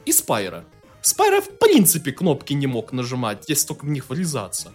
[0.06, 0.66] и Spyro.
[1.04, 4.72] Spyro в принципе кнопки не мог нажимать, если только в них врезаться.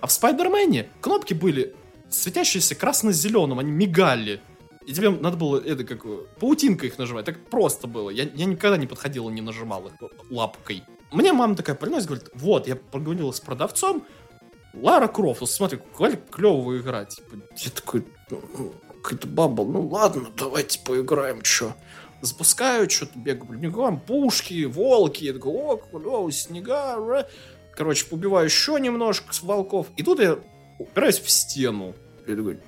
[0.00, 1.74] А в Spider-Man е кнопки были
[2.08, 4.40] светящиеся красно-зеленым, они мигали.
[4.86, 6.04] И тебе надо было, это как,
[6.38, 7.24] паутинкой их нажимать.
[7.24, 8.10] Так просто было.
[8.10, 9.94] Я, я никогда не подходил и не нажимал их
[10.30, 10.84] лапкой.
[11.10, 14.06] Мне мама такая приносит, говорит, вот, я поговорила с продавцом,
[14.74, 17.04] Лара Крофт, смотри, какая клевая игра.
[17.04, 21.74] Типа, я такой, «Ну, ну, какая-то бабл, ну ладно, давайте поиграем, чё.
[22.24, 27.26] Запускаю, что-то бегаю, бегаю, пушки, волки, я такой, о, клево, снега,
[27.72, 30.38] короче, побиваю еще немножко с волков, и тут я
[30.78, 31.94] упираюсь в стену.
[32.26, 32.58] Я такой,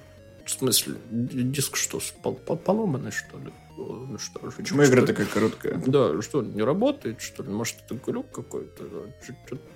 [0.44, 3.52] в смысле, диск что, поломанный, что ли?
[3.76, 5.74] Ну что, Почему игра что, такая короткая?
[5.86, 7.50] Да, что, не работает, что ли?
[7.50, 8.84] Может, это глюк какой-то?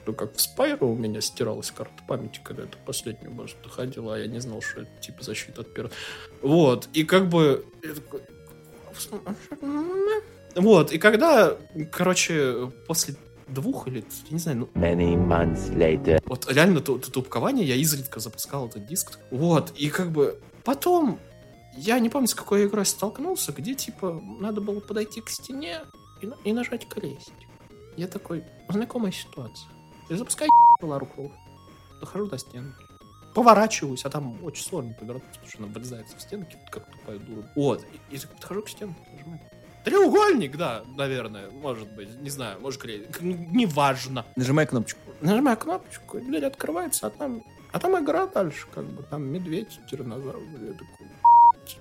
[0.07, 4.19] Ну, как в Spyro у меня стиралась карта памяти, когда это последнюю, может, доходила, а
[4.19, 5.95] я не знал, что это типа защита от пирата.
[6.41, 7.65] Вот, и как бы...
[10.57, 11.57] Вот, и когда,
[11.93, 13.15] короче, после
[13.47, 14.69] двух или, я не знаю, ну...
[14.75, 16.21] Many months later.
[16.27, 19.19] Вот реально тупкование, я изредка запускал этот диск.
[19.31, 21.21] Вот, и как бы потом
[21.77, 25.81] я не помню, с какой игрой столкнулся, где, типа, надо было подойти к стене
[26.21, 27.35] и, и нажать крестик.
[27.97, 29.69] Я такой, знакомая ситуация.
[30.09, 30.51] Я запускаю
[30.83, 31.09] Лару
[32.01, 32.83] дохожу до стенки,
[33.35, 37.51] поворачиваюсь, а там очень сложно повернуть, потому что она врезается в стенки, как тупая дура.
[37.55, 39.41] Вот, и, и подхожу к стенке, нажимаю.
[39.85, 44.27] Треугольник, да, наверное, может быть, не знаю, может крестик, неважно.
[44.37, 45.01] Нажимай кнопочку.
[45.23, 49.81] Нажимаю кнопочку, и дверь открывается, а там, а там игра дальше, как бы, там медведь,
[49.91, 51.07] тиранозавр, я такой,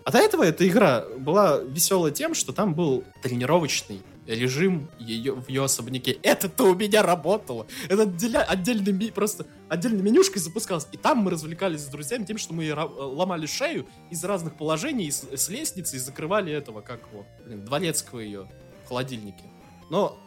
[0.04, 4.02] а до этого эта игра была веселая тем, что там был тренировочный
[4.36, 6.12] режим ее, в ее особняке.
[6.22, 7.66] Это-то у меня работало.
[7.88, 10.88] Это отделя, отдельный, просто отдельной менюшкой запускалось.
[10.92, 15.24] И там мы развлекались с друзьями тем, что мы ломали шею из разных положений, с,
[15.36, 18.48] с лестницы, и закрывали этого, как его, блин, дворецкого ее
[18.86, 19.44] в холодильнике.
[19.90, 20.20] Но,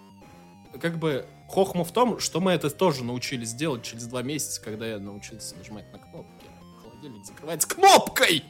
[0.81, 4.87] как бы, хохма в том, что мы это тоже научились делать через два месяца, когда
[4.87, 6.47] я научился нажимать на кнопки.
[6.83, 8.45] Холодильник закрывается кнопкой!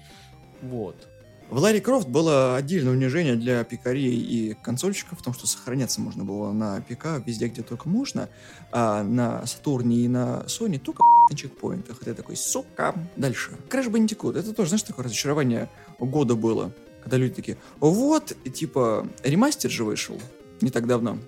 [0.62, 1.08] Вот.
[1.52, 6.24] В Ларри Крофт было отдельное унижение для пикарей и консольщиков, в том, что сохраняться можно
[6.24, 8.30] было на ПК везде, где только можно,
[8.70, 11.98] а на Сатурне и на Sony только на чекпоинтах.
[11.98, 13.50] Ты такой, сука, дальше.
[13.68, 16.72] Crash Bandicoot, это тоже, знаешь, такое разочарование года было,
[17.02, 20.18] когда люди такие, вот, типа, ремастер же вышел
[20.62, 21.18] не так давно.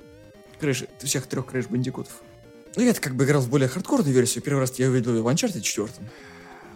[0.59, 2.23] Crash, всех трех Crash Бандикутов.
[2.77, 4.43] Ну, я как бы играл в более хардкорную версию.
[4.43, 5.89] Первый раз я увидел в Uncharted 4.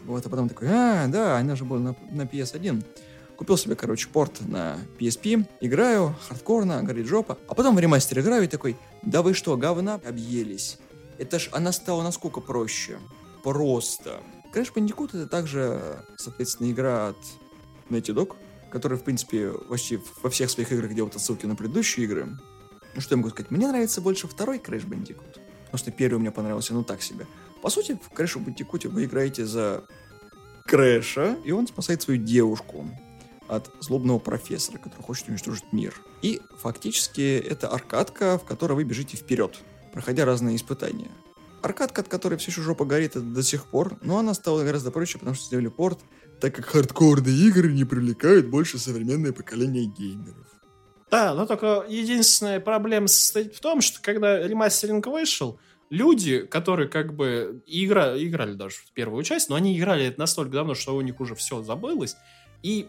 [0.09, 2.83] Вот, а потом такой, а, да, она же была на, на PS1.
[3.37, 7.37] Купил себе, короче, порт на PSP, играю, хардкорно, горит жопа.
[7.47, 10.79] А потом в ремастер играю и такой, да вы что, говна объелись?
[11.19, 12.99] Это ж она стала насколько проще.
[13.45, 14.21] Просто.
[14.55, 17.19] Crash Bandicoot это также, соответственно, игра от
[17.91, 18.35] Naughty Dog,
[18.71, 22.39] которая, в принципе, вообще во всех своих играх делает отсылки на предыдущие игры.
[22.95, 23.51] Ну что я могу сказать?
[23.51, 25.39] Мне нравится больше второй Crash Bandicoot.
[25.67, 27.27] Потому что первый мне понравился, ну так себе.
[27.63, 29.85] По сути, в Crash Bandicoot вы играете за
[30.67, 32.89] Крэша, и он спасает свою девушку
[33.49, 35.95] от злобного профессора, который хочет уничтожить мир.
[36.23, 39.57] И фактически это аркадка, в которой вы бежите вперед,
[39.93, 41.11] проходя разные испытания.
[41.63, 45.19] Аркадка, от которой все еще жопа горит до сих пор, но она стала гораздо проще,
[45.19, 46.01] потому что сделали порт,
[46.41, 50.47] так как хардкорные игры не привлекают больше современное поколение геймеров.
[51.11, 55.59] Да, но только единственная проблема состоит в том, что когда ремастеринг вышел,
[55.91, 60.53] люди, которые как бы игра, играли даже в первую часть, но они играли это настолько
[60.53, 62.17] давно, что у них уже все забылось,
[62.63, 62.89] и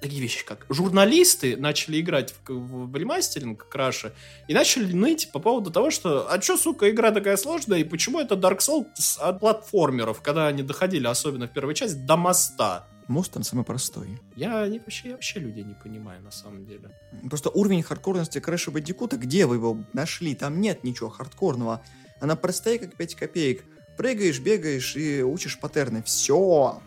[0.00, 4.12] такие вещи, как журналисты начали играть в, в, в ремастеринг Краша
[4.46, 8.20] и начали ныть по поводу того, что а чё, сука, игра такая сложная, и почему
[8.20, 12.86] это Dark Souls от платформеров, когда они доходили, особенно в первой части, до моста.
[13.08, 14.20] Мост там самый простой.
[14.36, 16.90] Я не, вообще, я вообще людей не понимаю, на самом деле.
[17.30, 20.34] Просто уровень хардкорности Крэша Бандикута, где вы его нашли?
[20.34, 21.82] Там нет ничего хардкорного.
[22.20, 23.64] Она простая, как 5 копеек.
[23.96, 26.02] Прыгаешь, бегаешь и учишь паттерны.
[26.02, 26.80] Все.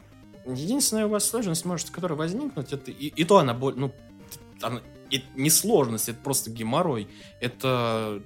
[0.46, 3.94] Единственная у вас сложность, может, которая возникнуть, это и, и то она ну,
[4.62, 7.08] она, это не сложность, это просто геморрой.
[7.40, 8.24] Это,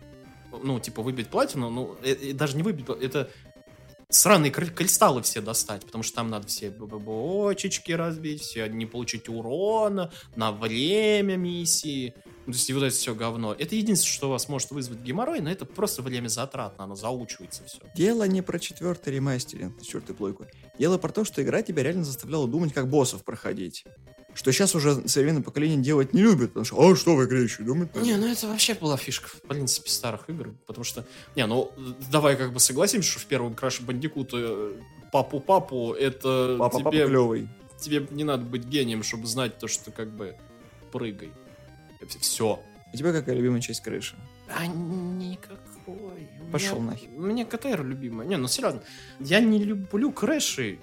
[0.63, 3.29] ну, типа, выбить платину, ну, это, даже не выбить, это
[4.09, 9.29] сраные кри- кристаллы все достать, потому что там надо все бочечки разбить, все не получить
[9.29, 12.13] урона, на время миссии.
[12.45, 13.55] Ну, То есть вот это все говно.
[13.57, 17.79] Это единственное, что вас может вызвать геморрой, но это просто время затратно, оно заучивается все.
[17.95, 20.45] Дело не про четвертый ремастеринг, четвертую плойку.
[20.77, 23.85] Дело про то, что игра тебя реально заставляла думать, как боссов проходить.
[24.36, 27.63] Что сейчас уже современное поколение делать не любит, потому что, а что в игре еще
[27.63, 27.95] думать?
[27.95, 31.71] надо?» Не, ну это вообще была фишка, в принципе, старых игр, потому что, не, ну,
[32.12, 34.74] давай как бы согласимся, что в первом Bandicoot э,
[35.12, 37.48] папу-папу, это Папа, папа тебе, клевый.
[37.80, 40.36] тебе не надо быть гением, чтобы знать то, что как бы
[40.91, 41.32] прыгай.
[42.19, 42.60] Все.
[42.93, 44.15] У тебя какая любимая часть крыши?
[44.50, 46.28] А никакой.
[46.52, 47.10] Пошел меня- нахер.
[47.10, 48.28] Меня КТР любимая.
[48.28, 48.82] Не, ну серьезно.
[49.19, 50.80] Я не люблю крэши.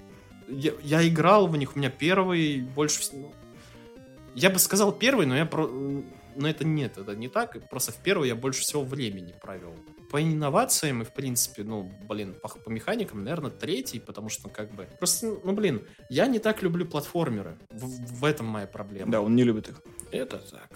[0.49, 1.75] Я, я играл в них.
[1.75, 3.31] У меня первый больше всего...
[4.33, 5.67] ну, Я бы сказал первый, но я про...
[5.67, 7.57] Но это нет, это не так.
[7.69, 9.75] Просто в первый я больше всего времени провел.
[10.09, 14.71] По инновациям и, в принципе, ну, блин, по, по механикам, наверное, третий, потому что, как
[14.73, 14.87] бы...
[14.97, 17.57] Просто, ну, блин, я не так люблю платформеры.
[17.69, 19.11] В, в этом моя проблема.
[19.11, 19.81] Да, он не любит их.
[20.11, 20.69] Это так.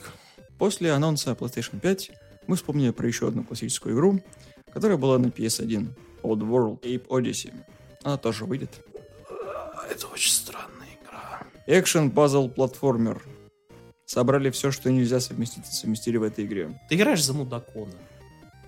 [0.58, 2.12] После анонса PlayStation 5
[2.48, 4.24] мы вспомнили про еще одну классическую игру,
[4.72, 5.88] которая была на PS1.
[6.24, 7.54] Odd World Ape Odyssey.
[8.04, 8.70] Она тоже выйдет.
[9.90, 11.44] Это очень странная игра.
[11.68, 13.22] Экшен, пазл, платформер.
[14.08, 16.80] Собрали все, что нельзя совместить, совместили в этой игре.
[16.88, 17.92] Ты играешь за мудакона.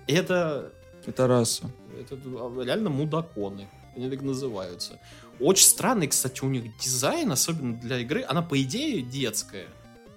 [0.06, 0.70] И это,
[1.06, 1.70] Это раса.
[1.98, 2.14] это
[2.62, 3.66] реально мудаконы.
[3.96, 5.00] Они так называются.
[5.40, 8.22] Очень странный, кстати, у них дизайн, особенно для игры.
[8.28, 9.66] Она, по идее, детская.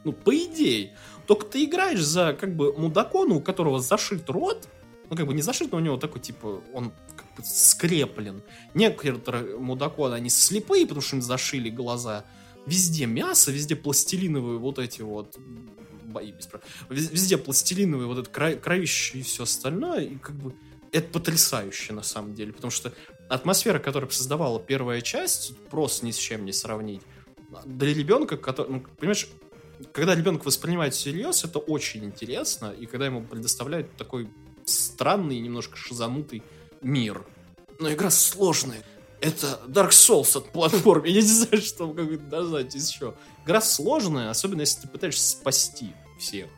[0.03, 0.91] Ну, по идее.
[1.25, 4.67] Только ты играешь за, как бы, мудакона, у которого зашит рот.
[5.09, 8.43] Ну, как бы не зашит, но у него такой, типа, он как бы скреплен.
[8.73, 12.25] Некоторые мудаконы, они слепые, потому что им зашили глаза.
[12.65, 15.37] Везде мясо, везде пластилиновые вот эти вот
[16.05, 16.61] бои без прав.
[16.89, 20.01] Вез- Везде пластилиновые вот это кра- кровище и все остальное.
[20.01, 20.53] И как бы
[20.91, 22.53] это потрясающе на самом деле.
[22.53, 22.93] Потому что
[23.29, 27.01] атмосфера, которую создавала первая часть, просто ни с чем не сравнить.
[27.65, 29.27] Для ребенка, который, ну, понимаешь,
[29.91, 32.73] когда ребенок воспринимает всерьез, это очень интересно.
[32.79, 34.29] И когда ему предоставляют такой
[34.65, 36.43] странный, немножко шизанутый
[36.81, 37.25] мир.
[37.79, 38.83] Но игра сложная.
[39.23, 41.07] Это Dark Souls от платформы.
[41.07, 43.15] Я не знаю, что как назвать еще.
[43.45, 46.49] Игра сложная, особенно если ты пытаешься спасти всех.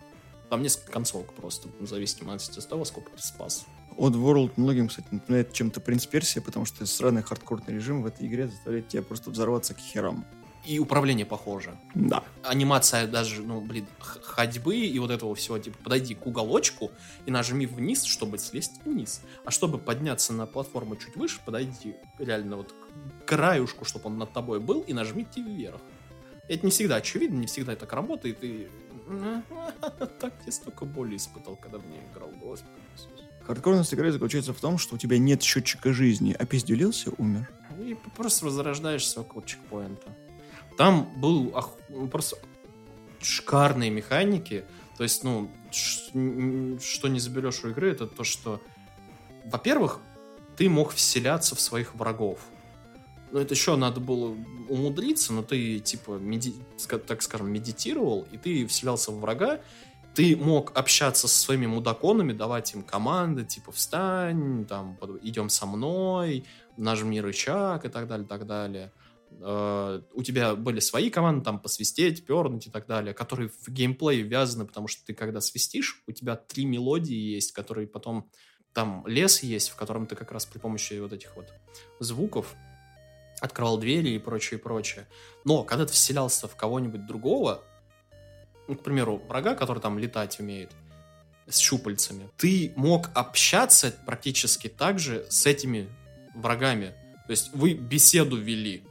[0.49, 3.65] Там несколько концовок просто, в зависимости от того, сколько ты спас.
[3.97, 8.25] Odd World многим, кстати, напоминает чем-то принц Персия, потому что странный хардкорный режим в этой
[8.25, 10.25] игре заставляет тебя просто взорваться к херам.
[10.65, 11.77] И управление похоже.
[11.93, 12.23] Да.
[12.43, 16.91] Анимация даже, ну, блин, ходьбы и вот этого всего, типа, подойди к уголочку
[17.25, 19.21] и нажми вниз, чтобы слезть вниз.
[19.45, 22.73] А чтобы подняться на платформу чуть выше, подойди реально вот
[23.23, 25.79] к краюшку, чтобы он над тобой был, и нажмите вверх.
[26.47, 28.67] Это не всегда очевидно, не всегда так работает, и...
[30.19, 32.71] Так я столько боли испытал, когда в нее играл, господи.
[33.45, 36.33] Хардкорность игры заключается в том, что у тебя нет счетчика жизни.
[36.33, 37.47] Опизделился, умер.
[37.79, 40.15] И просто возрождаешься около чекпоинта.
[40.77, 41.77] Там был ох-
[42.11, 42.37] просто
[43.21, 44.65] шикарные механики.
[44.97, 48.61] То есть, ну, что не заберешь у игры, это то, что,
[49.45, 49.99] во-первых,
[50.55, 52.39] ты мог вселяться в своих врагов.
[53.31, 54.35] Ну, это еще надо было
[54.69, 56.55] умудриться, но ты, типа, меди-
[57.07, 59.59] так скажем, медитировал, и ты вселялся в врага,
[60.13, 66.45] ты мог общаться со своими мудаконами, давать им команды, типа, встань, там, идем со мной,
[66.77, 68.93] нажми рычаг и так далее, так далее.
[69.41, 74.21] Э, У тебя были свои команды, там, посвистеть, пернуть и так далее, которые в геймплей
[74.21, 78.29] ввязаны, потому что ты, когда свистишь, у тебя три мелодии есть, которые потом...
[78.73, 81.53] Там лес есть, в котором ты как раз при помощи вот этих вот
[82.01, 82.55] звуков
[83.39, 85.07] открывал двери и прочее, прочее.
[85.45, 87.63] Но когда ты вселялся в кого-нибудь другого,
[88.67, 90.71] ну, к примеру, врага, который там летать умеет,
[91.47, 95.87] с щупальцами, ты мог общаться практически так же с этими
[96.33, 96.93] врагами.
[97.27, 98.83] То есть вы беседу вели.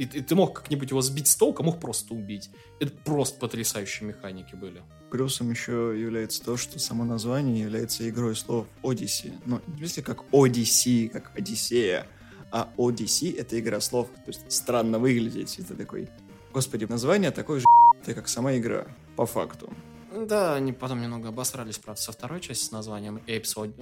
[0.00, 2.48] И, и ты мог как-нибудь его сбить с толка, мог просто убить.
[2.78, 4.82] Это просто потрясающие механики были.
[5.10, 9.34] Плюсом еще является то, что само название является игрой слов Odyssey.
[9.44, 12.06] Ну, не в смысле как Odyssey, как Одиссея,
[12.50, 14.08] а Odyssey— это игра слов.
[14.24, 15.58] То есть странно выглядеть.
[15.58, 16.08] Это такой...
[16.50, 17.66] Господи, название такое же
[18.14, 18.86] как сама игра,
[19.16, 19.70] по факту.
[20.16, 23.74] Да, они потом немного обосрались, правда, со второй части с названием Apes,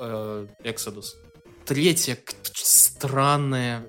[0.00, 1.14] э, Exodus.
[1.64, 2.18] Третья
[2.52, 3.86] странная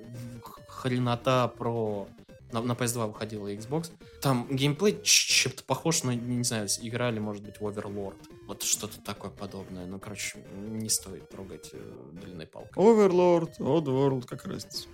[0.83, 2.07] хренота про...
[2.51, 3.89] На, на PS2 выходила Xbox.
[4.21, 8.17] Там геймплей чем-то похож на, не знаю, играли, может быть, в Overlord.
[8.47, 9.87] Вот что-то такое подобное.
[9.87, 12.83] Ну, короче, не стоит трогать э, длинной палкой.
[12.83, 14.87] Overlord, Oddworld, как разница.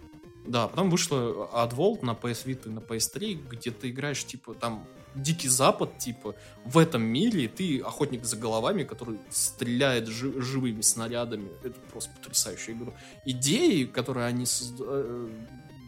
[0.48, 4.88] Да, потом вышла Advolt на PS Vita и на PS3, где ты играешь, типа, там
[5.16, 10.82] Дикий Запад, типа, в этом мире, и ты охотник за головами, который стреляет жи- живыми
[10.82, 11.50] снарядами.
[11.64, 12.94] Это просто потрясающая игра.
[13.26, 15.30] Идеи, которые они созда-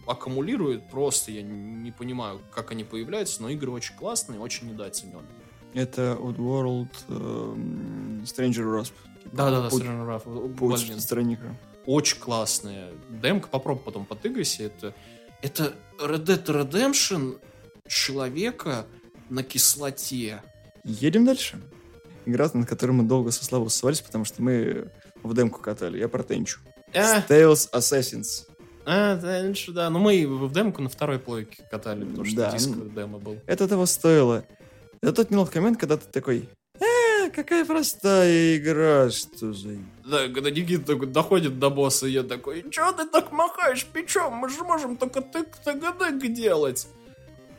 [0.08, 5.26] э, аккумулируют, просто я не понимаю, как они появляются, но игры очень классные, очень недооцененные.
[5.74, 8.92] Это Oddworld эм, Stranger Rasp.
[9.32, 11.56] Да-да-да, Stranger Wrath, Путь странника.
[11.86, 12.92] очень классная.
[13.10, 14.64] Демка, попробуй потом потыгайся.
[14.64, 14.94] Это,
[15.42, 17.40] это Red Dead Redemption
[17.88, 18.86] человека
[19.30, 20.42] на кислоте.
[20.84, 21.62] Едем дальше.
[22.26, 24.92] Игра, над которой мы долго со Славой ссылались, потому что мы
[25.24, 25.98] в демку катали.
[26.00, 26.60] Я про Тенчу.
[26.94, 28.48] А, Tales Assassins.
[28.86, 29.90] А, да, ничего, да.
[29.90, 33.38] Ну, мы в демку на второй плойке катали, потому что Да, диск демо был.
[33.46, 34.44] Это того стоило.
[35.02, 39.70] Это тот неловкий момент, когда ты такой, э, какая простая игра, что за...
[40.06, 44.34] Да, когда Никита такой доходит до босса, я такой, чё ты так махаешь печом?
[44.34, 46.88] Мы же можем только тык-тык делать.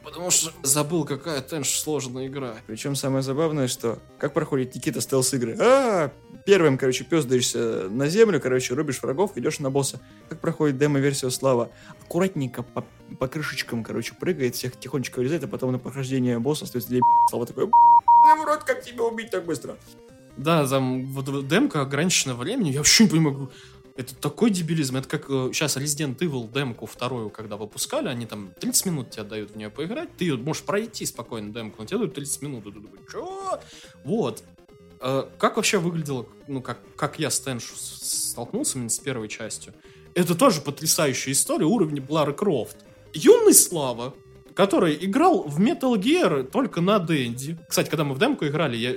[0.05, 2.57] Потому что забыл, какая тенш сложная игра.
[2.67, 5.57] Причем самое забавное, что как проходит Никита стелс игры.
[5.61, 6.13] А,
[6.45, 10.01] первым, короче, пездаешься на землю, короче, рубишь врагов, идешь на босса.
[10.29, 11.71] Как проходит демо-версия Слава?
[12.03, 12.85] Аккуратненько по,
[13.19, 17.01] по крышечкам, короче, прыгает, всех тихонечко вырезает, а потом на прохождение босса остается для
[17.31, 19.77] Слава такой, «Б***ь, в рот, как тебя убить так быстро?
[20.37, 23.51] Да, там вот демка ограничена времени, я вообще не понимаю,
[23.97, 28.53] это такой дебилизм, это как э, сейчас Resident Evil демку вторую, когда выпускали, они там
[28.59, 31.99] 30 минут тебе дают в нее поиграть, ты ее можешь пройти спокойно демку, но тебе
[31.99, 33.61] дают 30 минут, и ты такой, чё?
[34.05, 34.43] Вот.
[35.01, 39.75] Э, Как вообще выглядело, ну, как, как я с Теншу столкнулся именно с первой частью?
[40.15, 42.77] Это тоже потрясающая история уровня Лары Крофт.
[43.15, 44.15] Юный Слава,
[44.55, 47.59] который играл в Metal Gear только на Дэнди.
[47.69, 48.95] Кстати, когда мы в демку играли, я,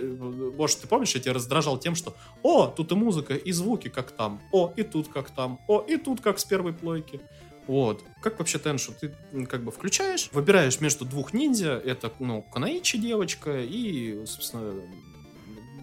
[0.57, 4.11] может, ты помнишь, я тебя раздражал тем, что «О, тут и музыка, и звуки, как
[4.11, 4.41] там.
[4.51, 5.59] О, и тут, как там.
[5.67, 7.19] О, и тут, как с первой плойки».
[7.67, 8.03] Вот.
[8.21, 8.93] Как вообще Теншу?
[8.93, 9.15] Ты
[9.49, 11.81] как бы включаешь, выбираешь между двух ниндзя.
[11.83, 14.81] Это, ну, Канаичи девочка и, собственно,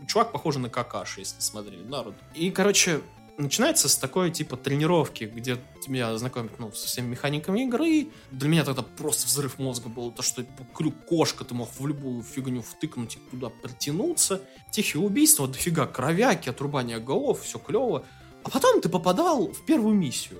[0.06, 2.18] чувак похожий на Какаши, если смотрели Наруто.
[2.34, 3.00] И, короче,
[3.38, 8.08] начинается с такой, типа, тренировки, где тебя знакомят, ну, со всеми механиками игры.
[8.30, 12.22] Для меня тогда просто взрыв мозга был, то, что крюк кошка, ты мог в любую
[12.22, 14.42] фигню втыкнуть и туда притянуться.
[14.70, 18.04] Тихие убийства, дофига кровяки, отрубание голов, все клево.
[18.44, 20.38] А потом ты попадал в первую миссию.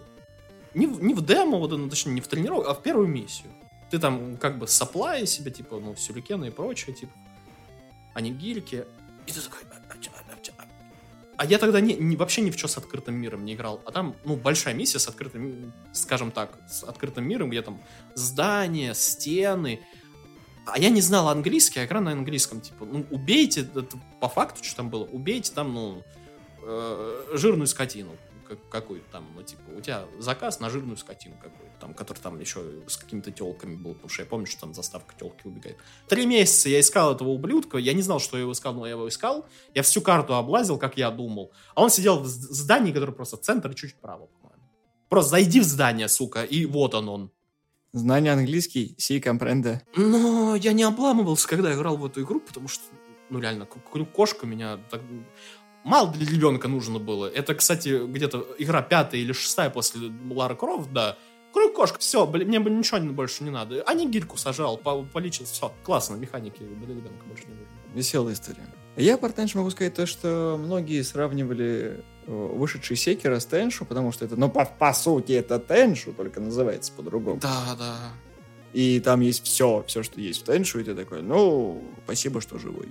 [0.75, 3.51] Не в, не в демо, вот, ну, точнее, не в тренировку, а в первую миссию.
[3.91, 7.13] Ты там как бы саплай себе, типа, ну, сюрикены и прочее, типа,
[8.15, 8.87] анигирики.
[9.27, 9.61] И ты такой...
[11.43, 12.79] «А, чё, а, чё, а?» А я тогда не, не- вообще ни в что с
[12.79, 13.81] открытым миром не играл.
[13.85, 17.81] А там, ну, большая миссия с открытым, скажем так, с открытым миром, где там
[18.15, 19.81] здания, стены.
[20.67, 22.61] А я не знал английский, а игра на английском.
[22.61, 26.03] Типа, ну, убейте, это по факту, что там было, убейте там, ну,
[26.63, 28.13] э, жирную скотину
[28.57, 32.39] как- какую-то там, ну, типа, у тебя заказ на жирную скотину какую-то там, который там
[32.39, 35.79] еще с какими-то телками был, потому что я помню, что там заставка телки убегает.
[36.09, 38.93] Три месяца я искал этого ублюдка, я не знал, что я его искал, но я
[38.93, 43.13] его искал, я всю карту облазил, как я думал, а он сидел в здании, которое
[43.13, 44.63] просто центр чуть вправо, по-моему.
[45.09, 47.31] Просто зайди в здание, сука, и вот он он.
[47.93, 49.83] Знание английский, си компренде.
[49.97, 52.85] Но я не обламывался, когда играл в эту игру, потому что,
[53.29, 55.03] ну реально, кошка меня так...
[55.85, 57.27] Мало для ребенка нужно было.
[57.27, 61.17] Это, кстати, где-то игра пятая или шестая после Лары Крофт, да.
[61.53, 63.83] Крюк кошка, все, мне бы ничего больше не надо.
[63.87, 67.67] А не гильку сажал, по- полечил, все, классно, механики для ребенка больше не нужно.
[67.95, 68.67] Веселая история.
[68.97, 74.13] Я про Тенш могу сказать то, что многие сравнивали э, вышедший Секера с Теншу, потому
[74.13, 77.41] что это, ну, по, по сути, это Теншу, только называется по-другому.
[77.41, 77.97] Да, да.
[78.73, 82.59] И там есть все, все, что есть в Теншу, и ты такой, ну, спасибо, что
[82.59, 82.89] живой.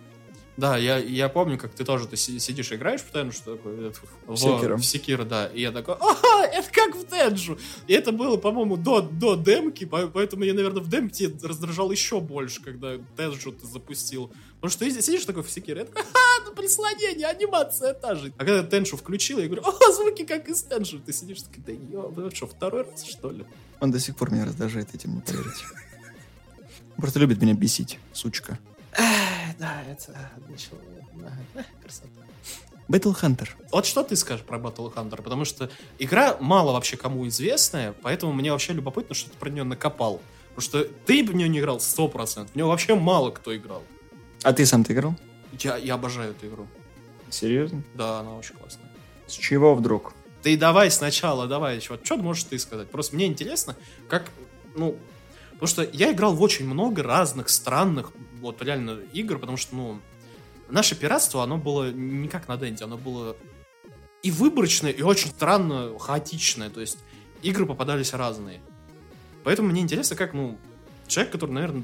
[0.62, 3.90] Да, я, я помню, как ты тоже ты си- сидишь и играешь постоянно, что такое
[3.90, 4.78] это, в, Секиро.
[4.78, 5.48] в Секиро, да.
[5.48, 7.58] И я такой, ага, это как в Теджу.
[7.88, 12.20] И это было, по-моему, до, до демки, по- поэтому я, наверное, в демке раздражал еще
[12.22, 14.32] больше, когда Теджу ты запустил.
[14.58, 18.32] Потому что ты сидишь такой в Секиро, я такой, ха, ну прислонение, анимация та же.
[18.38, 21.00] А когда Теншу включил, я говорю, о, звуки как из Теншу.
[21.00, 23.46] Ты сидишь такой, да ё, что, второй раз, что ли?
[23.80, 25.66] Он до сих пор меня раздражает, этим не поверите.
[26.98, 28.60] Просто любит меня бесить, сучка.
[28.98, 30.80] Да, это начало,
[31.82, 32.10] красота.
[32.88, 33.48] Battle Hunter.
[33.72, 35.22] Вот что ты скажешь про Battle Hunter?
[35.22, 39.64] Потому что игра мало вообще кому известная, поэтому мне вообще любопытно, что ты про нее
[39.64, 40.22] накопал.
[40.50, 43.84] Потому что ты в нее не играл 100%, в нее вообще мало кто играл.
[44.44, 45.16] А ты сам-то играл?
[45.60, 46.68] Я, я обожаю эту игру.
[47.30, 47.84] Серьезно?
[47.94, 48.92] Да, она очень классная.
[49.28, 50.14] С чего вдруг?
[50.42, 52.90] Ты давай сначала, давай, чувак, что можешь ты сказать?
[52.90, 53.78] Просто мне интересно,
[54.10, 54.30] как,
[54.76, 54.98] ну,
[55.62, 60.00] потому что я играл в очень много разных странных, вот реально, игр, потому что, ну,
[60.72, 63.38] наше пиратство, оно было не как на Денде, оно было
[64.24, 66.98] и выборочное, и очень странно хаотичное, то есть
[67.44, 68.60] игры попадались разные.
[69.44, 70.58] Поэтому мне интересно, как, ну,
[71.06, 71.84] человек, который, наверное,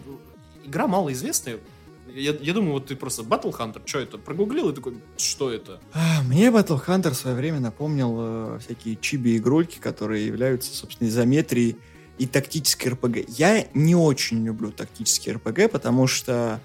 [0.65, 1.59] игра малоизвестная.
[2.07, 5.79] Я, я думаю, вот ты просто Battle Hunter, что это, прогуглил и такой, что это?
[5.93, 11.77] А, Мне Battle Hunter в свое время напомнил э, всякие чиби-игрульки, которые являются, собственно, изометрией
[12.17, 13.29] и тактической РПГ.
[13.29, 16.59] Я не очень люблю тактические РПГ, потому что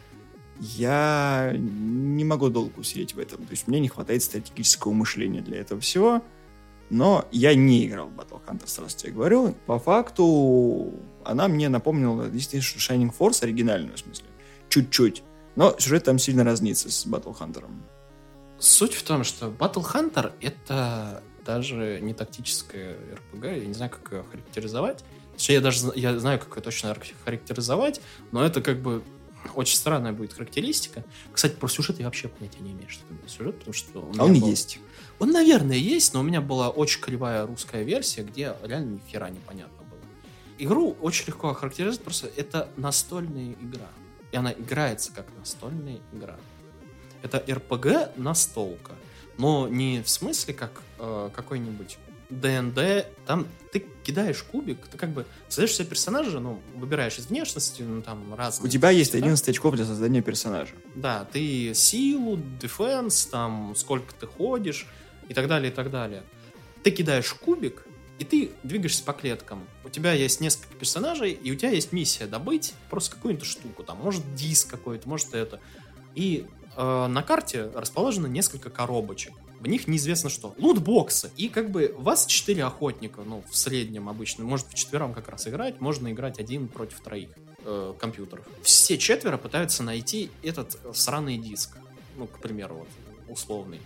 [0.59, 3.45] я не могу долго усидеть в этом.
[3.45, 6.23] То есть мне не хватает стратегического мышления для этого всего.
[6.91, 9.55] Но я не играл в Battle Hunter, сразу тебе говорю.
[9.67, 10.93] По факту
[11.25, 14.27] она мне напомнила действительно Shining Force, оригинальную в смысле.
[14.69, 15.23] Чуть-чуть.
[15.57, 17.65] Но сюжет там сильно разнится с Battle Hunter.
[18.59, 24.13] Суть в том, что Battle Hunter это даже не тактическая РПГ, я не знаю, как
[24.13, 25.05] ее характеризовать.
[25.37, 29.03] Точнее, я даже я знаю, как ее точно ар- характеризовать, но это как бы
[29.55, 31.05] очень странная будет характеристика.
[31.33, 33.99] Кстати, про сюжет я вообще понятия не имею, что это сюжет, потому что...
[34.01, 34.79] у А он был- есть.
[35.19, 39.31] Он, наверное, есть, но у меня была очень кривая русская версия, где реально ни хера
[39.31, 40.01] непонятно было.
[40.59, 43.89] Игру очень легко охарактеризовать, просто это настольная игра.
[44.33, 46.37] И она играется как настольная игра.
[47.23, 48.93] Это РПГ настолка.
[49.39, 51.99] Но не в смысле как э, какой-нибудь
[52.41, 53.07] ДНД.
[53.27, 58.03] Там ты кидаешь кубик, ты как бы создаешь себе персонажа, ну, выбираешь из внешности, ну,
[58.03, 58.69] там разные.
[58.69, 59.19] У тебя есть да?
[59.19, 60.73] 11 очков для создания персонажа.
[60.95, 64.87] Да, ты силу, дефенс, там, сколько ты ходишь
[65.29, 66.23] и так далее, и так далее.
[66.83, 67.87] Ты кидаешь кубик,
[68.19, 69.67] и ты двигаешься по клеткам.
[69.85, 73.83] У тебя есть несколько персонажей, и у тебя есть миссия добыть просто какую-нибудь штуку.
[73.83, 75.61] Там, может, диск какой-то, может, это.
[76.15, 79.33] И э, на карте расположено несколько коробочек.
[79.63, 80.57] В них неизвестно что.
[80.59, 81.31] Лутбоксы.
[81.37, 84.45] И как бы вас четыре охотника, ну, в среднем обычно.
[84.45, 85.81] Может, в четвером как раз играть.
[85.81, 87.29] Можно играть один против троих
[87.65, 88.45] э, компьютеров.
[88.65, 91.77] Все четверо пытаются найти этот э, сраный диск.
[92.17, 92.89] Ну, к примеру, вот,
[93.29, 93.81] условный.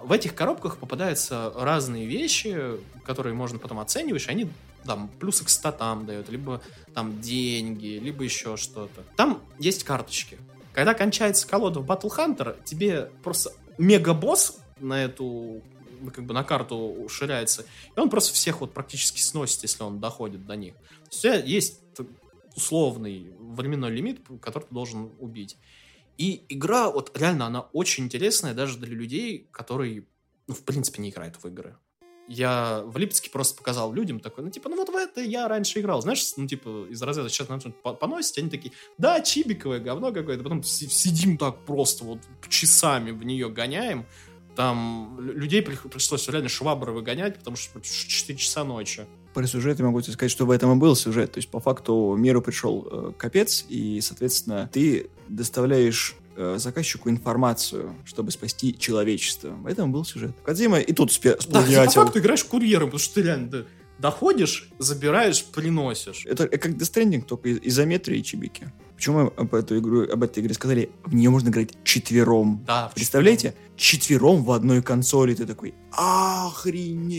[0.00, 4.48] В этих коробках попадаются разные вещи, которые можно потом оцениваешь, они
[4.84, 6.62] там плюсы к статам дают, либо
[6.94, 9.02] там деньги, либо еще что-то.
[9.16, 10.38] Там есть карточки.
[10.72, 15.62] Когда кончается колода в Battle Hunter, тебе просто мега-босс на эту
[16.00, 20.00] ну, как бы на карту ширяется, и он просто всех вот практически сносит, если он
[20.00, 20.74] доходит до них.
[21.10, 21.80] То есть есть
[22.56, 25.56] условный временной лимит, который ты должен убить.
[26.18, 30.04] И игра, вот реально, она очень интересная даже для людей, которые,
[30.46, 31.76] ну, в принципе, не играют в игры.
[32.28, 35.80] Я в Липецке просто показал людям такой, ну, типа, ну, вот в это я раньше
[35.80, 36.02] играл.
[36.02, 40.42] Знаешь, ну, типа, из разряда сейчас начнут по- поносить, они такие, да, чибиковое говно какое-то.
[40.42, 44.06] Потом си- сидим так просто вот часами в нее гоняем.
[44.56, 49.06] Там лю- людей при- пришлось реально швабры выгонять, потому что 4 часа ночи.
[49.32, 51.32] Про сюжет я могу тебе сказать, что в этом и был сюжет.
[51.32, 57.94] То есть, по факту, миру пришел э, капец, и, соответственно, ты доставляешь э, заказчику информацию,
[58.04, 59.50] чтобы спасти человечество.
[59.50, 60.32] В этом был сюжет.
[60.44, 63.66] Кадзима и тут спе- Да, ты по факту играешь курьером, потому что ты реально
[63.98, 66.24] доходишь, забираешь, приносишь.
[66.26, 68.72] Это как Death Stranding, только из- изометрии и чибики.
[69.00, 70.90] Почему мы об, эту игру, об этой игре сказали?
[71.06, 72.62] В нее можно играть четвером.
[72.66, 73.54] Да, Представляете?
[73.74, 75.34] Четвером в одной консоли.
[75.34, 77.16] Ты такой, охренеть!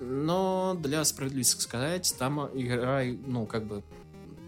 [0.00, 3.84] Но для справедливости сказать, там игра, ну, как бы,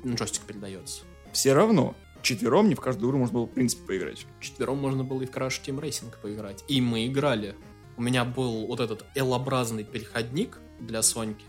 [0.04, 1.02] джойстик передается.
[1.32, 4.26] Все равно, четвером не в каждую игру можно было, в принципе, поиграть.
[4.40, 6.64] Четвером можно было и в Crash Team Racing поиграть.
[6.66, 7.54] И мы играли.
[7.96, 11.44] У меня был вот этот L-образный переходник для Соньки.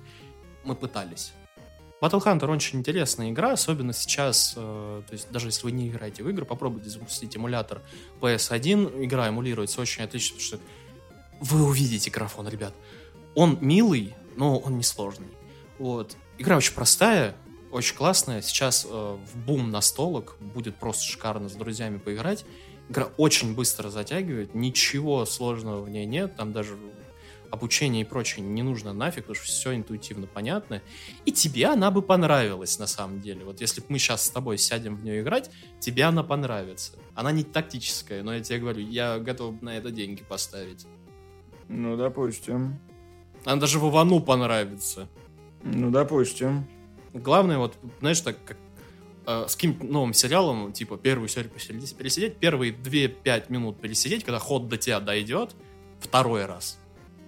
[0.63, 1.33] Мы пытались.
[2.03, 6.21] Battle Hunter очень интересная игра, особенно сейчас, э, то есть даже если вы не играете
[6.21, 7.81] в игры, попробуйте запустить эмулятор
[8.19, 10.59] PS1, игра эмулируется очень отлично, потому что
[11.39, 12.73] вы увидите графон, ребят.
[13.35, 15.29] Он милый, но он не сложный.
[15.79, 16.17] Вот.
[16.37, 17.35] Игра очень простая,
[17.71, 18.41] очень классная.
[18.41, 22.43] Сейчас э, в бум настолок будет просто шикарно с друзьями поиграть.
[22.89, 26.77] Игра очень быстро затягивает, ничего сложного в ней нет, там даже
[27.53, 30.81] обучение и прочее не нужно нафиг, потому что все интуитивно понятно.
[31.23, 33.45] И тебе она бы понравилась на самом деле.
[33.45, 36.93] Вот если бы мы сейчас с тобой сядем в нее играть, тебе она понравится.
[37.13, 40.87] Она не тактическая, но я тебе говорю, я готов на это деньги поставить.
[41.69, 42.79] Ну, допустим.
[43.45, 45.07] Она даже Вовану понравится.
[45.61, 46.67] Ну, допустим.
[47.13, 48.57] Главное, вот, знаешь, так как
[49.27, 54.39] э, с каким-то новым сериалом, типа, первую серию пересидеть, пересидеть, первые 2-5 минут пересидеть, когда
[54.39, 55.55] ход до тебя дойдет,
[55.99, 56.79] второй раз.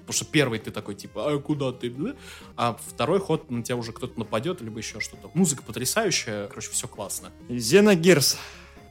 [0.05, 1.89] Потому что первый ты такой, типа, а куда ты?
[1.89, 2.15] бля?»
[2.55, 5.31] А второй ход на тебя уже кто-то нападет, либо еще что-то.
[5.33, 7.31] Музыка потрясающая, короче, все классно.
[7.49, 8.37] Зеногерс.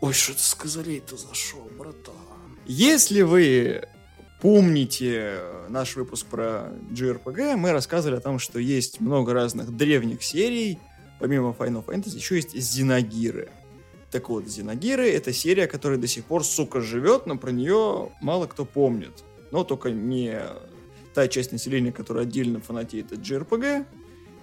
[0.01, 2.15] Ой, что ты с козырей-то зашел, братан?
[2.67, 3.87] Если вы
[4.41, 5.39] помните
[5.69, 10.79] наш выпуск про JRPG, мы рассказывали о том, что есть много разных древних серий.
[11.21, 13.51] Помимо Final Fantasy еще есть Зинагиры.
[14.11, 18.47] Так вот, Зинагиры— это серия, которая до сих пор, сука, живет, но про нее мало
[18.47, 19.25] кто помнит.
[19.51, 20.41] Но только не
[21.15, 23.87] та часть населения, которая отдельно фанатеет от JRPG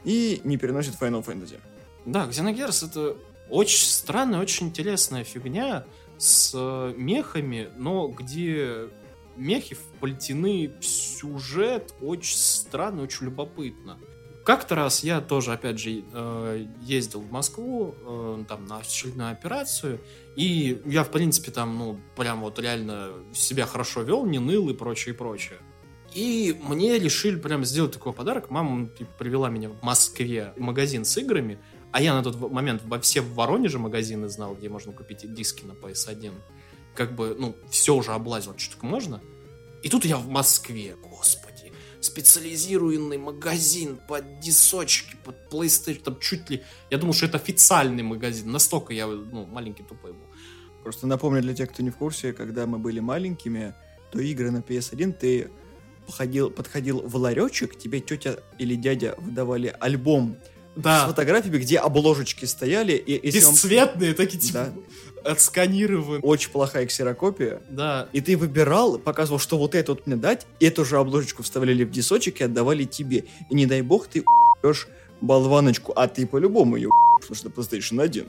[0.06, 1.60] и не переносит Final Fantasy.
[2.06, 3.18] Да, Xenogears это
[3.50, 5.86] Очень странная, очень интересная фигня
[6.18, 8.90] с э, мехами, но где
[9.36, 13.98] мехи вплетены в сюжет очень странно, очень любопытно.
[14.46, 20.00] Как-то раз я тоже, опять же, э, ездил в Москву э, там на очередную операцию,
[20.36, 24.74] и я, в принципе, там, ну, прям вот реально себя хорошо вел, не ныл и
[24.74, 25.60] прочее, и прочее.
[26.14, 28.49] И мне решили прям сделать такой подарок.
[28.49, 31.57] Мама типа, привела меня в Москве в магазин с играми,
[31.91, 35.64] а я на тот момент во все в Воронеже магазины знал, где можно купить диски
[35.66, 36.34] на PS1.
[36.95, 39.22] Как бы, ну, все уже облазил, что только можно.
[39.84, 41.72] И тут я в Москве, господи.
[42.01, 46.64] Специализированный магазин под дисочки, под PlayStation, там чуть ли...
[46.89, 48.51] Я думал, что это официальный магазин.
[48.51, 50.28] Настолько я, ну, маленький тупой был.
[50.84, 53.76] Просто напомню для тех, кто не в курсе, когда мы были маленькими,
[54.12, 55.51] то игры на PS1 ты
[56.08, 60.38] походил, подходил в ларечек, тебе тетя или дядя выдавали альбом
[60.76, 62.93] Да, с фотографиями, где обложечки стояли.
[62.93, 64.70] И, вам- бесцветные, такие, типа,
[65.24, 65.32] Да.
[65.32, 66.20] отсканированы.
[66.22, 67.62] Очень плохая ксерокопия.
[67.70, 71.84] Да, И ты выбирал, показывал, что вот это вот мне дать, эту же обложечку вставляли
[71.84, 73.26] в дисочек и отдавали тебе.
[73.49, 74.24] И не дай бог ты
[74.64, 74.88] ешь
[75.22, 76.89] болваночку, а ты по-любому ее
[77.22, 78.28] потому что PlayStation 1.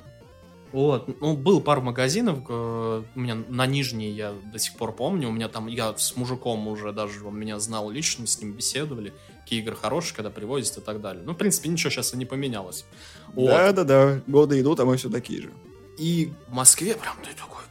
[0.72, 5.28] Вот, ну, был пару магазинов, э, у меня на Нижней, я до сих пор помню,
[5.28, 9.12] у меня там, я с мужиком уже даже, он меня знал лично, с ним беседовали,
[9.42, 11.22] какие игры хорошие, когда привозят и так далее.
[11.24, 12.86] Ну, в принципе, ничего сейчас и не поменялось.
[13.34, 13.48] Вот.
[13.48, 15.52] Да-да-да, годы идут, а мы все такие же.
[15.98, 17.62] И в Москве прям ты такой,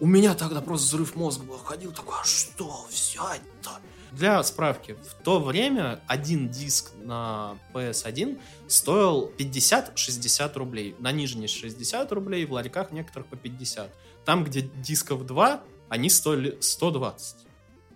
[0.00, 3.70] у меня тогда просто взрыв мозга был, ходил такой, а что взять-то?
[4.12, 10.96] Для справки, в то время один диск на PS1 стоил 50-60 рублей.
[10.98, 13.90] На нижней 60 рублей, в ларьках некоторых по 50.
[14.24, 17.36] Там, где дисков 2, они стоили 120.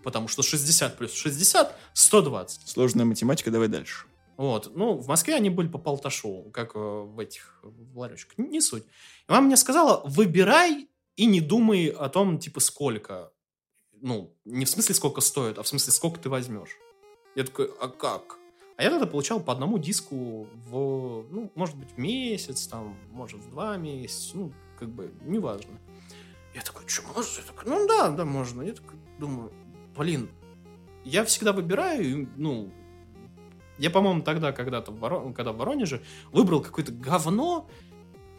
[0.03, 2.69] Потому что 60 плюс 60– 120.
[2.69, 4.07] Сложная математика, давай дальше.
[4.37, 4.73] Вот.
[4.75, 8.37] Ну, в Москве они были по полташу, как э, в этих в ларечках.
[8.39, 8.85] Не суть.
[9.29, 13.31] И мама мне сказала, выбирай и не думай о том, типа, сколько.
[14.05, 16.77] Ну, не в смысле, сколько стоит, а в смысле, сколько ты возьмешь.
[17.35, 18.37] Я такой, а как?
[18.77, 23.41] А я тогда получал по одному диску в, ну, может быть, в месяц, там, может,
[23.41, 25.81] в два месяца, ну, как бы, неважно.
[26.55, 27.41] Я такой, что, можно?
[27.41, 28.61] Я такой, ну да, да, можно.
[28.61, 29.51] Я такой думаю,
[29.97, 30.29] блин,
[31.03, 32.71] я всегда выбираю, ну,
[33.79, 37.71] я, по-моему, тогда, когда-то, в Воро- когда в Воронеже, выбрал какое-то говно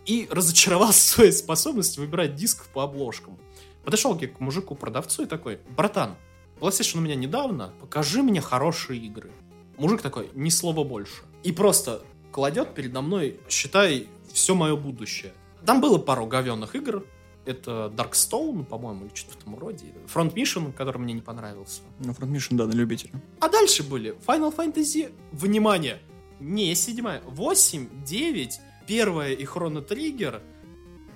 [0.06, 3.40] и разочаровался в своей способности выбирать диск по обложкам.
[3.86, 6.16] Подошел я к мужику-продавцу и такой, братан,
[6.60, 9.32] PlayStation у меня недавно, покажи мне хорошие игры.
[9.78, 11.22] Мужик такой, ни слова больше.
[11.44, 15.34] И просто кладет передо мной, считай, все мое будущее.
[15.66, 17.06] Там было пару говенных игр.
[17.46, 19.86] Это Darkstone, по-моему, или что-то в этом роде.
[20.12, 21.82] Front Mission, который мне не понравился.
[22.00, 23.12] Ну, Front Mission, да, на любителя.
[23.40, 26.00] А дальше были Final Fantasy, внимание,
[26.40, 30.42] не седьмая, 8, 9, первая и Хроно Триггер,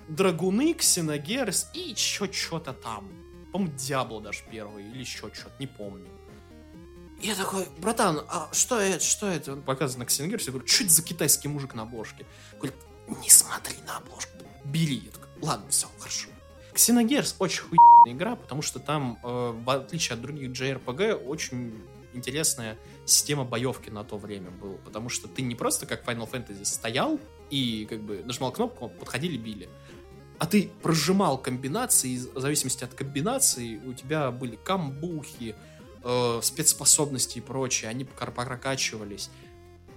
[0.10, 3.10] Драгуны, Ксеногерс и еще что-то там.
[3.51, 6.07] По-моему, Диабло даже первый или еще что-то, не помню.
[7.22, 9.53] Я такой, братан, а что это, что это?
[9.53, 12.26] Он показывает на Ксеногерсе, я говорю, что это за китайский мужик на обложке?
[12.53, 12.76] Говорит,
[13.22, 14.32] не смотри на обложку,
[14.64, 15.03] бери.
[15.05, 16.30] Я такой, ладно, все, хорошо.
[16.74, 21.74] Ксеногерс очень хуйная игра, потому что там, э, в отличие от других JRPG, очень
[22.14, 24.78] интересная система боевки на то время была.
[24.86, 29.38] Потому что ты не просто как Final Fantasy стоял и как бы нажимал кнопку, подходили,
[29.38, 29.70] били.
[30.40, 35.54] А ты прожимал комбинации, в зависимости от комбинации у тебя были камбухи,
[36.04, 39.30] э, спецспособности и прочее, они прокачивались.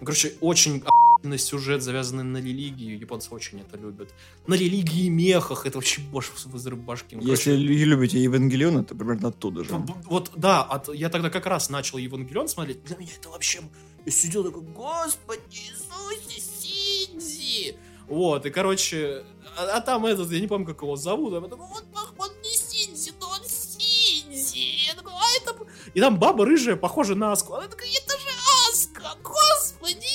[0.01, 4.13] Короче, очень охуенный сюжет, завязанный на религии, японцы очень это любят.
[4.49, 7.15] На религии и мехах, это вообще больше взрыв башки.
[7.15, 9.71] Ну, Если короче, лю- любите Евангелион, это примерно оттуда же.
[10.07, 12.83] Вот, да, от- я тогда как раз начал Евангелион смотреть.
[12.83, 13.61] Для меня это вообще...
[14.05, 17.77] Я сидел такой, господи Иисусе Синзи!
[18.09, 19.25] Вот, и, короче,
[19.57, 21.85] а, а там этот, я не помню, как его зовут, я такой, вот,
[22.19, 24.87] он не Синзи, но он Синзи!
[24.89, 25.67] Я такой, а это...
[25.95, 27.55] И там баба рыжая, похожа на Аску.
[27.55, 28.29] Она такая, это же
[28.71, 29.17] Аска!
[29.23, 30.07] Господи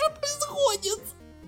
[0.00, 1.00] что происходит?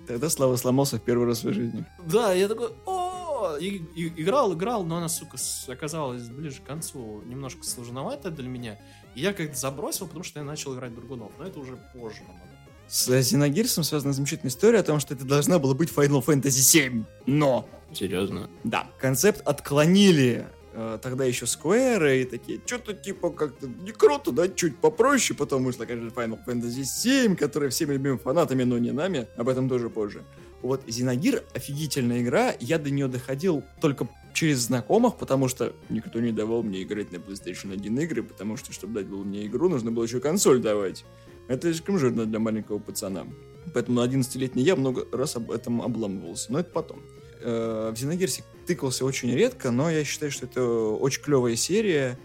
[0.06, 1.86] Тогда Слава сломался в первый раз в своей жизни.
[2.04, 5.36] Да, я такой, о, и- и- играл, играл, но она, сука,
[5.68, 8.80] оказалась ближе к концу немножко сложноватая для меня.
[9.14, 11.30] И я как-то забросил, потому что я начал играть в.
[11.38, 12.51] Но это уже позже намного.
[12.92, 17.04] С Зиногирсом связана замечательная история о том, что это должна была быть Final Fantasy VII.
[17.24, 18.50] Но Серьезно?
[18.64, 24.46] Да, концепт отклонили э, тогда еще Square и такие, что-то типа как-то не круто, да,
[24.46, 29.26] чуть попроще, потом вышла, конечно, Final Fantasy 7, которая всеми любимыми фанатами, но не нами,
[29.38, 30.22] об этом тоже позже.
[30.60, 36.30] Вот Зинагир офигительная игра, я до нее доходил только через знакомых, потому что никто не
[36.32, 39.92] давал мне играть на PlayStation 1 игры, потому что, чтобы дать было мне игру, нужно
[39.92, 41.06] было еще консоль давать.
[41.52, 43.26] Это слишком жирно для маленького пацана.
[43.74, 46.50] Поэтому 11-летний я много раз об этом обламывался.
[46.50, 47.02] Но это потом.
[47.40, 52.18] Э, в Xenogears тыкался очень редко, но я считаю, что это очень клевая серия.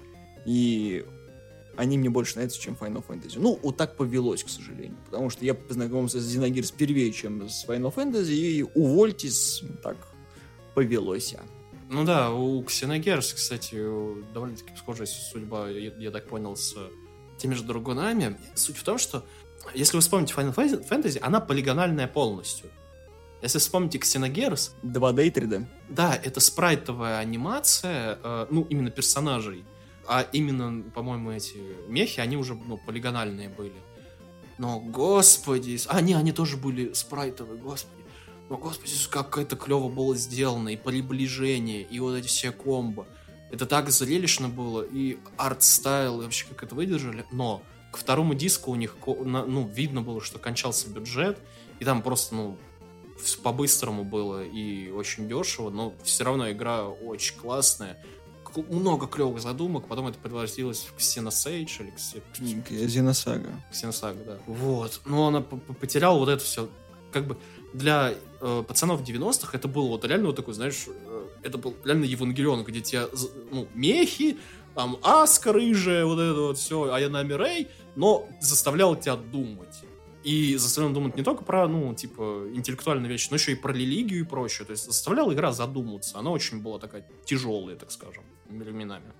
[0.46, 1.06] И
[1.76, 3.34] они мне больше нравятся, чем Final Fantasy.
[3.36, 4.98] Ну, вот так повелось, к сожалению.
[5.06, 9.98] Потому что я познакомился с Xenogears первее, чем с Final Fantasy, и увольтесь, так
[10.74, 11.36] повелось.
[11.90, 13.76] Ну да, у Xenogears, кстати,
[14.34, 16.76] довольно-таки схожая судьба, я, я так понял, с
[17.38, 18.38] теми же Драгунами.
[18.56, 19.26] Суть в том, что,
[19.74, 22.70] если вы вспомните Final Fantasy, она полигональная полностью.
[23.42, 24.72] Если вспомните Xenogears...
[24.84, 25.66] 2D и 3D.
[25.90, 29.64] Да, это спрайтовая анимация, э, ну, именно персонажей.
[30.08, 31.58] А именно, по-моему, эти
[31.88, 33.76] мехи, они уже, ну, полигональные были.
[34.58, 35.80] Но, господи...
[35.88, 38.04] А, не, они тоже были спрайтовые, господи.
[38.50, 43.06] Но, господи, как это клево было сделано, и приближение, и вот эти все комбо.
[43.52, 47.26] Это так зрелищно было, и art style, и вообще как это выдержали.
[47.32, 51.40] Но к второму диску у них, ну, видно было, что кончался бюджет,
[51.80, 52.58] и там просто, ну,
[53.44, 57.98] по-быстрому было и очень дешево, но все равно игра очень классная.
[58.70, 63.52] Много клевых задумок, потом это превратилось в Xenosage или Xenosaga.
[63.72, 64.38] Xenosaga, да.
[64.48, 65.02] Вот.
[65.06, 66.70] Но она потеряла вот это все.
[67.12, 67.38] Как бы
[67.74, 70.88] для э, пацанов 90-х это было вот реально вот такой, знаешь,
[71.44, 73.08] это был реально Евангелион, где тебя,
[73.52, 74.38] ну, мехи,
[74.76, 79.84] там, Аска рыжая, вот это вот все, Аянами Рэй, но заставлял тебя думать.
[80.24, 84.20] И заставлял думать не только про, ну, типа, интеллектуальные вещи, но еще и про религию
[84.20, 84.66] и прочее.
[84.66, 86.20] То есть заставляла игра задуматься.
[86.20, 89.14] Она очень была такая тяжелая, так скажем, временами.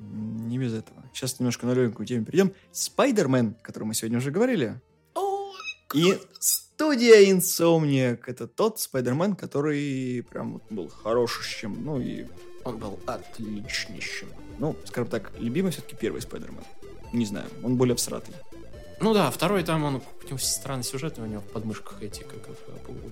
[0.00, 1.04] Не без этого.
[1.14, 2.52] Сейчас немножко на легкую тему перейдем.
[2.72, 4.80] Спайдермен, о котором мы сегодня уже говорили.
[5.94, 6.18] И
[6.78, 8.20] студия Insomniac.
[8.26, 12.26] Это тот Спайдермен, который прям был хорошим, ну и...
[12.64, 14.28] Он был отличнейшим.
[14.60, 16.62] Ну, скажем так, любимый все-таки первый Спайдермен.
[17.12, 18.32] Не знаю, он более всратый.
[19.00, 22.46] Ну да, второй там, он, него странный сюжет, у него в подмышках эти, как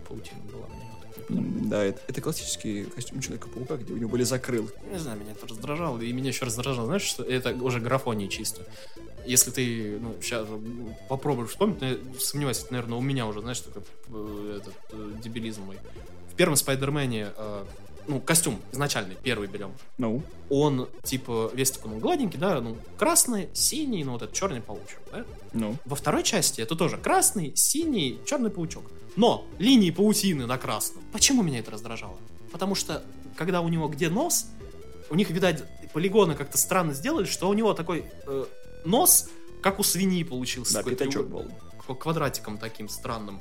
[0.09, 0.67] паутина была.
[0.69, 0.89] Мне
[1.29, 4.75] да, это, это классический костюм Человека-паука, где у него были закрылки.
[4.91, 8.67] Не знаю, меня это раздражало, и меня еще раздражало, знаешь, что это уже графония чисто.
[9.27, 10.47] Если ты, ну, сейчас
[11.09, 15.63] попробуешь вспомнить, но сомневаюсь, это, наверное, у меня уже, знаешь, такой э, этот э, дебилизм
[15.63, 15.79] мой.
[16.33, 17.65] В первом Спайдермене э,
[18.09, 19.73] ну, костюм изначальный, первый берем.
[19.99, 20.23] Ну.
[20.49, 25.01] Он, типа, весь такой, ну, гладенький, да, ну, красный, синий, ну, вот этот черный паучок,
[25.13, 25.25] да?
[25.53, 25.77] Ну.
[25.85, 28.85] Во второй части это тоже красный, синий, черный паучок.
[29.17, 31.03] Но линии паутины на красном.
[31.13, 32.17] Почему меня это раздражало?
[32.53, 33.03] Потому что,
[33.37, 34.47] когда у него где нос,
[35.11, 38.45] у них, видать, полигоны как-то странно сделали, что у него такой э,
[38.85, 39.29] нос,
[39.63, 40.75] как у свиньи получился.
[40.75, 41.51] Да, пятачок был.
[41.87, 43.41] Квадратиком таким странным.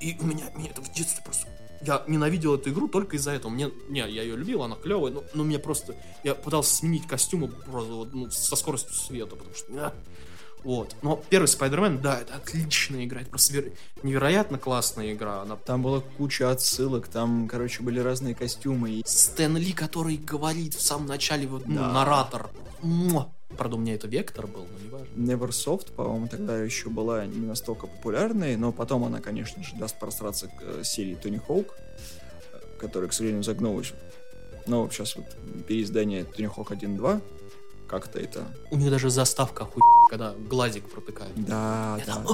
[0.00, 1.46] И у меня, меня это в детстве просто
[1.80, 3.50] я ненавидел эту игру только из-за этого.
[3.50, 5.94] Мне, не, я ее любил, она клевая, но, но мне просто...
[6.24, 9.66] Я пытался сменить костюмы просто вот, ну, со скоростью света, потому что...
[9.74, 9.94] А,
[10.62, 10.94] вот.
[11.02, 13.22] Но первый Спайдермен, да, это отличная игра.
[13.22, 13.64] Это просто
[14.02, 15.42] невероятно классная игра.
[15.42, 15.56] Она...
[15.56, 18.90] Там была куча отсылок, там, короче, были разные костюмы.
[18.90, 19.02] И...
[19.06, 21.92] Стэн Ли, который говорит в самом начале, вот, ну, да.
[21.92, 22.50] наратор.
[22.82, 23.32] Муа.
[23.56, 25.14] Правда, у меня это Вектор был, но не важно.
[25.14, 30.48] Neversoft, по-моему, тогда еще была не настолько популярной, но потом она, конечно же, даст простраться
[30.48, 31.74] к э, серии Тони Хоук,
[32.78, 33.92] которая, к сожалению, загнулась.
[34.66, 35.26] Но сейчас вот
[35.66, 37.20] переиздание Тони Хоук 1.2,
[37.88, 38.46] как-то это...
[38.70, 41.32] У них даже заставка хуй, когда глазик протыкает.
[41.34, 42.24] Да, да.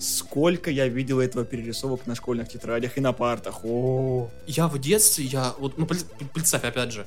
[0.00, 3.64] Сколько я видел этого перерисовок на школьных тетрадях и на партах.
[3.64, 4.28] О.
[4.48, 7.06] Я в детстве, я вот, ну, представь, опять же,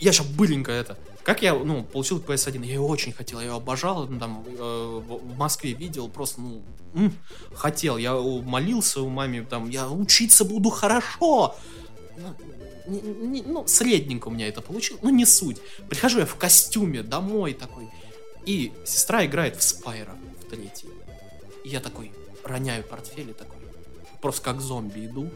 [0.00, 0.98] я сейчас быленько это.
[1.22, 5.02] Как я, ну, получил PS1, я ее очень хотел, я ее обожал, ну, там, э,
[5.04, 6.62] в Москве видел, просто, ну,
[6.94, 7.12] м,
[7.52, 11.56] хотел, я молился у маме, там, я учиться буду хорошо.
[12.16, 12.34] Ну,
[12.86, 15.58] не, не, ну, средненько у меня это получилось, ну, не суть.
[15.88, 17.88] Прихожу я в костюме домой такой,
[18.44, 20.88] и сестра играет в Спайра, в третий.
[21.64, 22.12] И я такой,
[22.44, 23.58] роняю портфель и такой,
[24.22, 25.28] просто как зомби иду.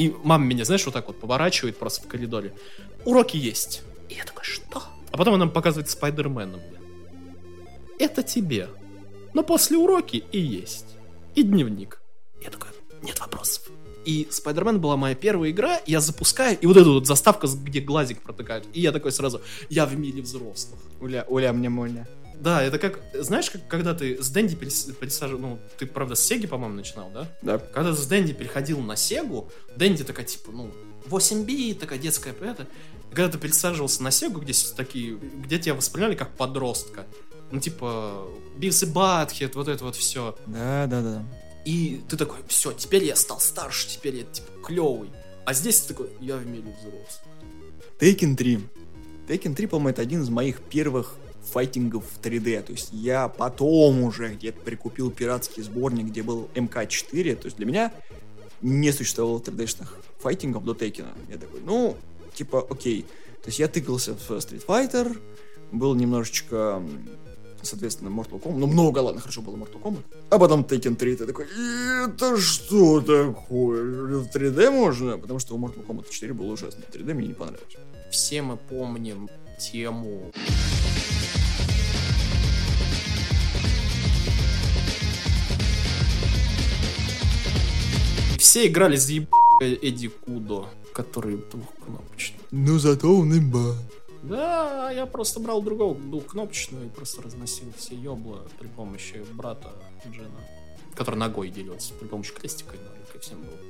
[0.00, 2.54] И мама меня, знаешь, вот так вот поворачивает просто в коридоре.
[3.04, 3.82] Уроки есть.
[4.08, 4.82] И я такой, что?
[5.12, 6.80] А потом она показывает Спайдермена мне.
[7.98, 8.70] Это тебе.
[9.34, 10.86] Но после уроки и есть.
[11.34, 12.00] И дневник.
[12.42, 12.70] Я такой,
[13.02, 13.68] нет вопросов.
[14.06, 18.22] И Спайдермен была моя первая игра, я запускаю, и вот эта вот заставка, где глазик
[18.22, 18.66] протыкают.
[18.72, 20.80] И я такой сразу, я в мире взрослых.
[21.02, 22.08] Уля, уля, мне моля.
[22.40, 26.46] Да, это как, знаешь, как, когда ты с Дэнди пересаживал, ну, ты, правда, с Сеги,
[26.46, 27.28] по-моему, начинал, да?
[27.42, 27.58] Да.
[27.58, 30.72] Когда ты с Дэнди переходил на Сегу, Дэнди такая, типа, ну,
[31.06, 32.66] 8 би, такая детская, это,
[33.10, 37.04] когда ты пересаживался на Сегу, где такие, где тебя восприняли как подростка,
[37.50, 38.26] ну, типа,
[38.56, 40.36] Бивс и Батхет, вот это вот все.
[40.46, 41.24] Да, да, да.
[41.66, 45.10] И ты такой, все, теперь я стал старше, теперь я, типа, клевый.
[45.44, 47.34] А здесь ты такой, я в мире взрослый.
[47.98, 48.60] Taken 3.
[49.28, 52.62] Taken 3, по-моему, это один из моих первых файтингов в 3D.
[52.62, 57.36] То есть я потом уже где-то прикупил пиратский сборник, где был МК-4.
[57.36, 57.92] То есть для меня
[58.62, 61.08] не существовало 3D-шных файтингов до Текина.
[61.28, 61.96] Я такой, ну,
[62.34, 63.02] типа, окей.
[63.42, 65.18] То есть я тыкался в Street Fighter,
[65.72, 66.82] был немножечко,
[67.62, 68.58] соответственно, Mortal Kombat.
[68.58, 70.02] Ну, много, ладно, хорошо было Mortal Kombat.
[70.28, 71.46] А потом Tekken 3, ты такой,
[72.06, 74.18] это что такое?
[74.18, 75.16] В 3D можно?
[75.16, 76.82] Потому что у Mortal Kombat 4 был ужасно.
[76.92, 77.76] 3D мне не понравилось.
[78.10, 80.32] Все мы помним тему
[88.50, 89.32] все играли за еб...
[89.60, 92.40] Эдди Кудо, который двухкнопочный.
[92.50, 93.76] Ну зато он имба.
[94.24, 99.70] Да, я просто брал другого двухкнопочную и просто разносил все ёбла при помощи брата
[100.10, 100.40] Джина,
[100.96, 103.69] который ногой делился при помощи крестика, и всем было.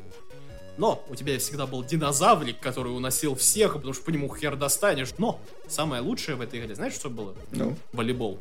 [0.80, 5.10] Но у тебя всегда был динозаврик, который уносил всех, потому что по нему хер достанешь.
[5.18, 7.34] Но самое лучшее в этой игре, знаешь, что было?
[7.50, 7.76] Ну?
[7.92, 8.38] Волейбол.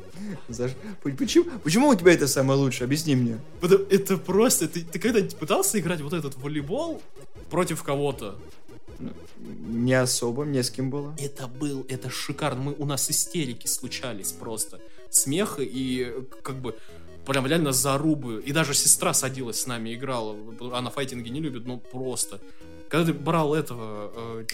[1.02, 2.86] Почему, почему у тебя это самое лучшее?
[2.86, 3.38] Объясни мне.
[3.90, 4.68] Это просто...
[4.68, 7.02] Ты, ты когда-нибудь пытался играть вот этот волейбол
[7.50, 8.38] против кого-то?
[8.98, 11.14] Ну, не особо, не с кем было.
[11.18, 12.62] Это был, это шикарно.
[12.62, 14.80] Мы, у нас истерики случались просто.
[15.10, 16.74] Смех и как бы
[17.30, 18.42] прям реально зарубы.
[18.44, 20.36] И даже сестра садилась с нами, играла.
[20.72, 22.40] Она файтинги не любит, ну просто.
[22.88, 24.44] Когда ты брал этого э,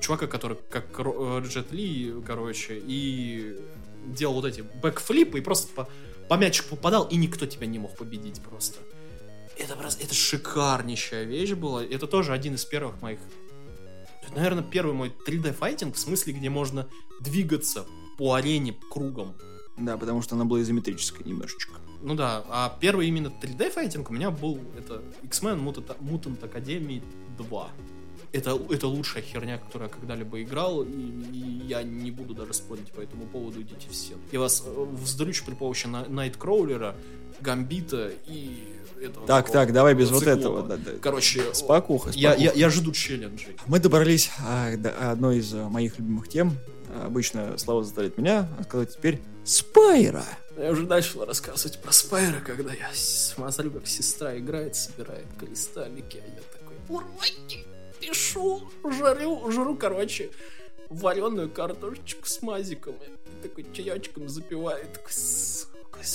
[0.00, 3.56] чувака, который как э, Джет Ли, короче, и
[4.06, 5.88] делал вот эти бэкфлипы и просто по,
[6.28, 8.78] по мячику попадал, и никто тебя не мог победить просто.
[9.58, 11.84] Это просто, это шикарнейшая вещь была.
[11.84, 13.18] Это тоже один из первых моих
[14.34, 16.88] наверное, первый мой 3D файтинг, в смысле, где можно
[17.20, 17.86] двигаться
[18.16, 19.34] по арене кругом.
[19.78, 21.74] Да, потому что она была изометрическая немножечко.
[22.02, 27.02] Ну да, а первый именно 3D файтинг у меня был это X-Men Mutant, Mutant Academy
[27.36, 27.70] 2.
[28.30, 30.90] Это, это лучшая херня, которую я когда-либо играл, и,
[31.32, 34.14] и я не буду даже спорить по этому поводу, идите все.
[34.32, 36.94] Я вас э, вздрючу при помощи Найткроулера,
[37.40, 38.64] Гамбита и
[39.00, 39.26] этого.
[39.26, 40.62] Так, такого, так, давай без вот этого.
[40.62, 40.90] Да, да.
[41.00, 42.10] Короче, спокуха, спокуха.
[42.10, 43.56] Я, я, я жду челленджей.
[43.66, 46.52] Мы добрались а, до одной из моих любимых тем.
[47.02, 50.26] Обычно Слава заставляет меня сказать теперь Спайра.
[50.58, 56.28] Я уже начал рассказывать про Спайра, когда я смотрю, как сестра играет, собирает кристаллики, а
[56.28, 57.64] я такой, урвайте,
[57.98, 60.30] пишу, жарю, жру, короче,
[60.90, 65.12] вареную картошечку с мазиком, и такой чаечком запивает, такой,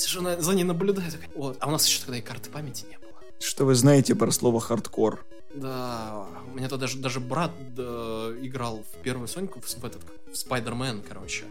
[0.08, 3.00] жена за ней наблюдает, такой, вот, а у нас еще тогда и карты памяти не
[3.00, 3.14] было.
[3.40, 5.26] Что вы знаете про слово хардкор?
[5.56, 10.02] Да, у меня то даже, даже брат да, играл в первую Соньку, в, в этот,
[10.32, 11.46] в Спайдермен, короче.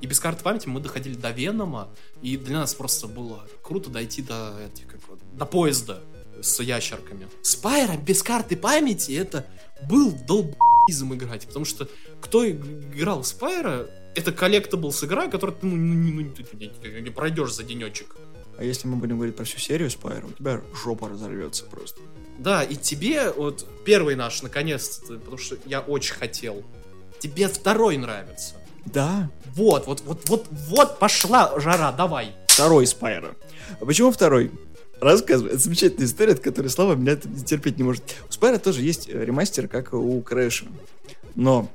[0.00, 1.88] И без карты памяти мы доходили до Венома,
[2.22, 5.00] и для нас просто было круто дойти до, этих, как,
[5.32, 6.00] до поезда
[6.40, 7.28] с ящерками.
[7.42, 9.46] Spyro без карты памяти это
[9.88, 11.88] был долбизм играть, потому что
[12.20, 17.54] кто играл в Spyro, это collectables игра, которую ты ну, ну, ну, не, не пройдешь
[17.54, 18.16] за денечек.
[18.56, 22.00] А если мы будем говорить про всю серию Spyro, у тебя жопа разорвется просто.
[22.38, 26.64] Да, и тебе, вот, первый наш, наконец-то, потому что я очень хотел,
[27.20, 28.56] тебе второй нравится.
[28.86, 29.30] Да.
[29.54, 32.34] Вот, вот, вот, вот, вот пошла жара, давай.
[32.48, 33.34] Второй Spyro.
[33.80, 34.50] А почему второй?
[35.00, 35.50] Рассказывай.
[35.52, 38.02] Это замечательная история, от которой Слава меня терпеть не может.
[38.28, 40.66] У Spyro тоже есть э, ремастер, как у Crash а.
[41.34, 41.68] Но,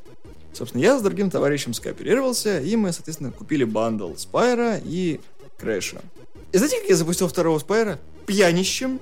[0.54, 5.22] собственно, я с другим товарищем скооперировался, и мы, соответственно, купили bundle Spyro и
[5.58, 6.02] Crash а.
[6.52, 8.00] И знаете, как я запустил второго Spyro?
[8.26, 9.00] Пьянищем.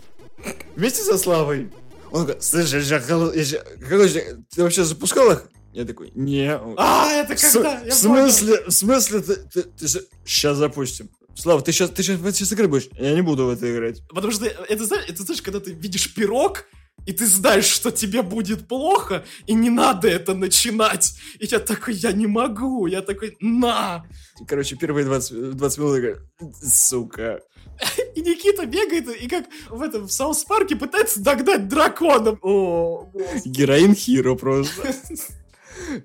[0.75, 1.71] Вместе со Славой.
[2.11, 4.21] Он такой, слышишь, я, я,
[4.53, 5.45] ты вообще запускал их?
[5.73, 6.53] Я такой, не.
[6.77, 7.81] А, это когда?
[7.85, 9.87] В, смысле, в смысле, ты, ты, ты,
[10.25, 11.09] сейчас запустим.
[11.35, 12.89] Слава, ты сейчас, ты сейчас в эти игры будешь?
[12.99, 14.01] Я не буду в это играть.
[14.09, 16.65] Потому что это, знаешь, это знаешь, когда ты видишь пирог,
[17.05, 21.15] и ты знаешь, что тебе будет плохо, и не надо это начинать.
[21.39, 22.85] И я такой, я не могу.
[22.85, 24.05] Я такой, на!
[24.47, 27.41] Короче, первые 20, 20 минут я говорю, сука.
[28.15, 32.37] И Никита бегает и как в этом в Саус Парке пытается догнать дракона.
[32.41, 33.09] О,
[33.45, 34.93] Героин Хиро просто.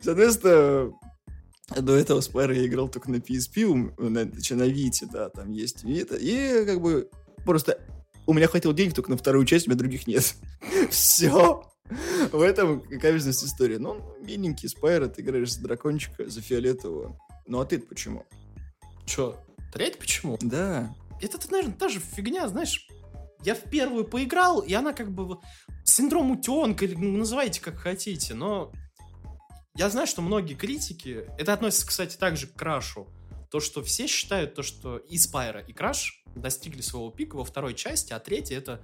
[0.00, 0.92] Соответственно,
[1.76, 6.16] до этого Спайра я играл только на PSP, на, на Вите, да, там есть Вита,
[6.16, 7.10] и как бы
[7.44, 7.80] просто
[8.26, 10.34] у меня хватило денег только на вторую часть, у меня других нет.
[10.90, 11.64] Все.
[12.32, 13.76] В этом качественность истории.
[13.76, 17.16] Ну, миленький Спайра, ты играешь за дракончика, за фиолетового.
[17.46, 18.24] Ну, а ты почему?
[19.06, 19.36] Че,
[19.72, 20.36] треть почему?
[20.40, 20.92] Да.
[21.20, 22.88] Это, наверное, та же фигня, знаешь,
[23.44, 25.38] я в первую поиграл, и она как бы
[25.84, 28.72] синдром утенка, или называйте как хотите, но
[29.76, 33.06] я знаю, что многие критики, это относится, кстати, также к Крашу,
[33.50, 37.74] то, что все считают то, что и Спайра, и Краш достигли своего пика во второй
[37.74, 38.80] части, а третья это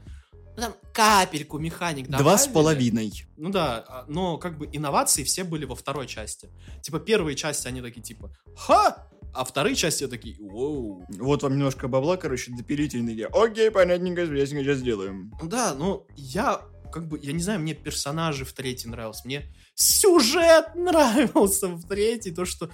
[0.56, 2.22] ну, там капельку механик добавили.
[2.22, 3.24] Два с половиной.
[3.36, 6.50] Ну да, а, но как бы инновации все были во второй части.
[6.82, 11.06] Типа первые части они такие типа, ха, А вторые части такие, воу.
[11.08, 13.28] Вот вам немножко бабла, короче, допилительный идея.
[13.28, 15.32] Окей, понятненько, ясненько, сейчас сделаем.
[15.42, 16.60] Да, ну, я
[16.92, 19.46] как бы, я не знаю, мне персонажи в третий нравился, мне
[19.82, 22.70] сюжет нравился в третий, то, что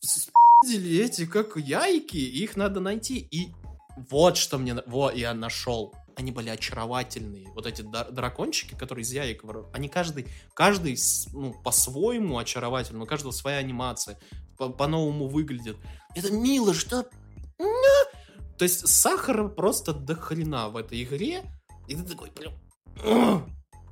[0.00, 3.52] спи***ли эти, как яйки, их надо найти, и
[4.10, 5.94] вот что мне, вот я нашел.
[6.16, 7.48] Они были очаровательные.
[7.54, 9.42] Вот эти дракончики, которые из яек,
[9.72, 10.96] они каждый, каждый
[11.32, 14.16] ну, по-своему очаровательный, у каждого своя анимация,
[14.56, 15.76] по- по-новому выглядит.
[16.14, 17.08] Это мило, что...
[17.58, 21.42] То есть сахара просто до хрена в этой игре,
[21.88, 22.52] и ты такой, прям...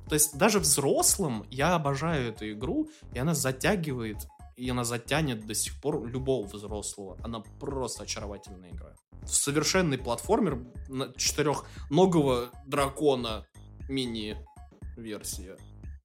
[0.07, 4.17] То есть даже взрослым я обожаю эту игру, и она затягивает,
[4.57, 7.17] и она затянет до сих пор любого взрослого.
[7.23, 8.93] Она просто очаровательная игра.
[9.25, 13.45] Совершенный платформер на четырехногого дракона
[13.89, 15.57] мини-версия.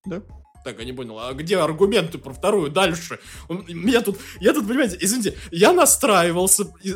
[0.07, 0.23] Да.
[0.65, 3.19] Так, я не понял, а где аргументы про вторую дальше?
[3.49, 6.95] Он- Меня тут, я тут, понимаете, извините, я настраивался э,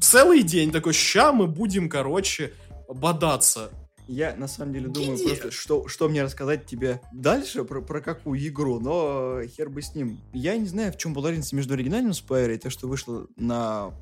[0.00, 2.52] целый день такой, ща мы будем, короче,
[2.88, 3.70] бодаться.
[4.08, 5.26] Я на самом деле думаю Где?
[5.26, 9.94] просто, что, что мне рассказать тебе дальше про, про какую игру, но хер бы с
[9.94, 10.20] ним.
[10.32, 13.92] Я не знаю, в чем была разница между оригинальным Спайро и то, что вышло на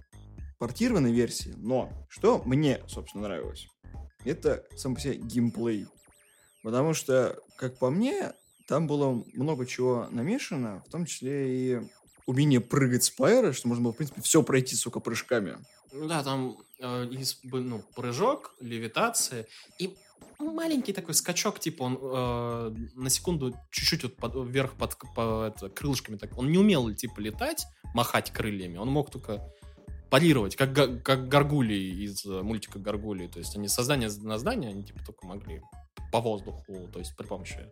[0.59, 3.67] портированной версии, но что мне, собственно, нравилось,
[4.25, 5.87] это сам по себе геймплей.
[6.63, 8.33] Потому что, как по мне,
[8.67, 11.81] там было много чего намешано, в том числе и
[12.27, 15.57] умение прыгать Спайра, что можно было, в принципе, все пройти, сука, прыжками.
[15.93, 19.47] Ну Да, там ну, прыжок, левитация
[19.79, 19.97] и
[20.39, 25.69] маленький такой скачок, типа он э, на секунду чуть-чуть вот под- вверх под по- это,
[25.69, 26.37] крылышками так.
[26.39, 29.53] Он не умел типа летать, махать крыльями, он мог только
[30.11, 30.73] парировать, как,
[31.03, 33.29] как горгулии из э, мультика Горгулии.
[33.29, 35.63] То есть они создание на здание, они типа только могли
[36.13, 37.71] по воздуху, то есть при помощи.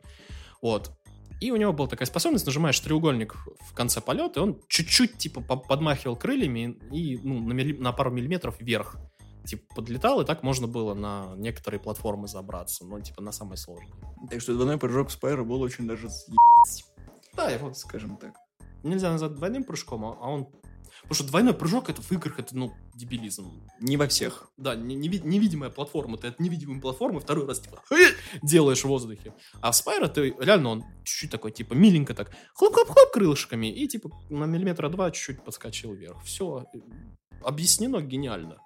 [0.62, 0.92] Вот.
[1.40, 5.40] И у него была такая способность, нажимаешь треугольник в конце полета, и он чуть-чуть типа
[5.40, 8.96] по- подмахивал крыльями и ну, на, милли- на пару миллиметров вверх
[9.46, 13.94] типа подлетал, и так можно было на некоторые платформы забраться, ну, типа на самые сложные.
[14.30, 16.08] Так что двойной прыжок Спайра был очень даже
[17.34, 18.34] Да, его скажем так.
[18.82, 20.48] нельзя назвать двойным прыжком, а а он...
[21.08, 23.66] Потому что двойной прыжок это в играх, это, ну, дебилизм.
[23.80, 24.50] Не во всех.
[24.58, 27.82] Да, не- неви- невидимая платформа, ты от невидимой платформы второй раз, типа,
[28.42, 29.32] делаешь в воздухе.
[29.62, 34.10] А в Spyro ты, реально, он чуть-чуть такой, типа, миленько так, хлоп-хлоп-хлоп крылышками, и, типа,
[34.28, 36.22] на миллиметра два чуть-чуть подскочил вверх.
[36.24, 36.66] Все.
[37.42, 38.58] Объяснено гениально.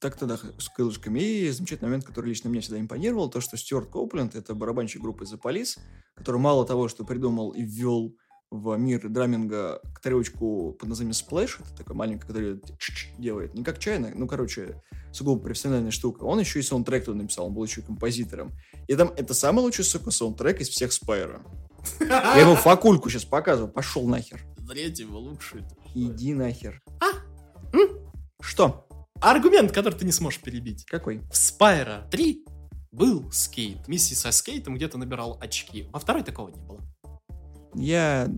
[0.00, 1.20] Так-то да, с крылышками.
[1.20, 5.24] И замечательный момент, который лично меня всегда импонировал, то, что Стюарт Коупленд, это барабанщик группы
[5.24, 5.78] The Police,
[6.14, 8.16] который мало того, что придумал и ввел
[8.50, 12.60] в мир драминга тарелочку под названием Splash, это такая маленькая, которая
[13.18, 14.82] делает, не как чайная, ну, короче,
[15.12, 16.24] сугубо профессиональная штука.
[16.24, 18.52] Он еще и саундтрек туда написал, он был еще и композитором.
[18.88, 21.42] И там это самый лучший, сука, саундтрек из всех Спайра.
[22.00, 24.42] Я ему факульку сейчас показываю, пошел нахер.
[24.68, 25.66] Третьего лучше.
[25.94, 26.80] Иди нахер.
[27.00, 27.06] А?
[28.40, 28.86] Что?
[29.20, 30.84] Аргумент, который ты не сможешь перебить.
[30.86, 31.20] Какой?
[31.30, 32.44] В Спайро 3
[32.92, 33.86] был скейт.
[33.86, 35.88] Миссии со скейтом где-то набирал очки.
[35.92, 36.80] Во второй такого не было.
[37.80, 38.28] Я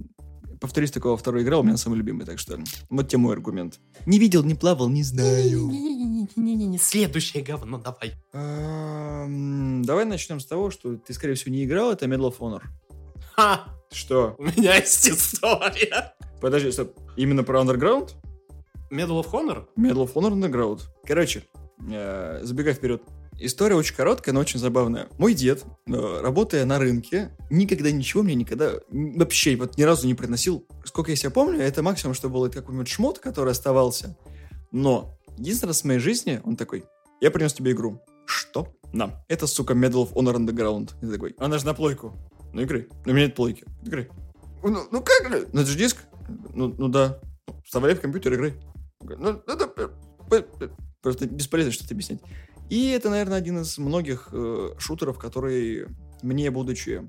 [0.61, 2.57] повторюсь, такого второй играл, у меня самый любимый, так что
[2.89, 3.81] вот тебе мой аргумент.
[4.07, 5.67] Не видел, не плавал, не знаю.
[6.37, 8.15] Не-не-не, следующее говно, давай.
[8.33, 12.63] Давай начнем с того, что ты, скорее всего, не играл, это Medal of Honor.
[13.35, 13.65] Ха!
[13.91, 14.37] Что?
[14.39, 16.15] У меня есть история.
[16.41, 16.97] Подожди, стоп.
[17.17, 18.13] Именно про Underground?
[18.91, 19.67] Medal of Honor?
[19.77, 20.83] Medal of Honor Underground.
[21.05, 21.45] Короче,
[21.91, 23.03] э, забегая вперед.
[23.45, 25.09] История очень короткая, но очень забавная.
[25.19, 30.15] Мой дед, э, работая на рынке, никогда ничего мне никогда вообще вот ни разу не
[30.15, 30.67] приносил.
[30.85, 34.17] Сколько я себя помню, это максимум, что было это какой-нибудь шмот, который оставался.
[34.71, 36.85] Но единственный раз в моей жизни он такой,
[37.21, 38.01] я принес тебе игру.
[38.27, 38.69] Что?
[38.93, 39.25] На.
[39.29, 40.91] Это, сука, Medal of Honor Underground.
[41.03, 42.17] И такой, она же на плойку.
[42.53, 42.89] Ну, игры.
[43.05, 43.65] Ну, у меня нет плойки.
[43.85, 44.09] Игры.
[44.63, 45.29] Ну, ну как?
[45.53, 45.97] Ну, это же диск.
[46.55, 47.19] Ну, ну да.
[47.65, 48.61] Вставляй в компьютер игры.
[49.01, 49.91] Ну, это п-
[51.01, 52.21] просто бесполезно что-то объяснять.
[52.73, 55.89] И это, наверное, один из многих э, шутеров, который
[56.23, 57.03] мне, будучи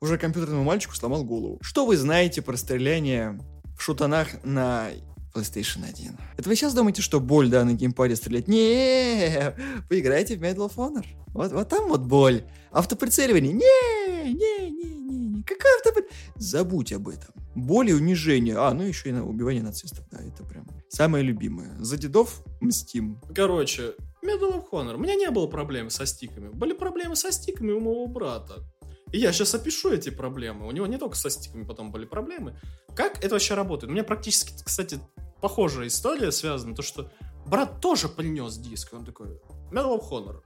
[0.00, 1.60] уже компьютерному мальчику, сломал голову.
[1.62, 3.38] Что вы знаете про стреляние
[3.78, 4.88] в шутанах на
[5.32, 6.16] PlayStation 1?
[6.36, 8.48] Это вы сейчас думаете, что боль, да, на геймпаде стрелять?
[8.48, 9.54] Не,
[9.88, 11.06] поиграйте в Medal of Honor.
[11.28, 12.42] Вот, вот там вот боль.
[12.72, 13.52] Автоприцеливание.
[13.52, 15.42] Не, не, не, не, не.
[15.44, 16.34] Какая автоприцеливание?
[16.34, 17.32] Забудь об этом.
[17.54, 18.56] Боль и унижение.
[18.58, 20.04] А, ну еще и на убивание нацистов.
[20.10, 21.76] Да, это прям самое любимое.
[21.78, 23.20] За дедов мстим.
[23.32, 24.94] Короче, Medal of Honor.
[24.94, 26.48] У меня не было проблем со стиками.
[26.48, 28.64] Были проблемы со стиками у моего брата.
[29.12, 30.66] И я сейчас опишу эти проблемы.
[30.66, 32.58] У него не только со стиками потом были проблемы.
[32.94, 33.90] Как это вообще работает?
[33.90, 35.00] У меня практически, кстати,
[35.40, 36.74] похожая история связана.
[36.74, 37.10] То, что
[37.46, 38.92] брат тоже принес диск.
[38.92, 39.40] Он такой,
[39.72, 40.40] Medal of Honor.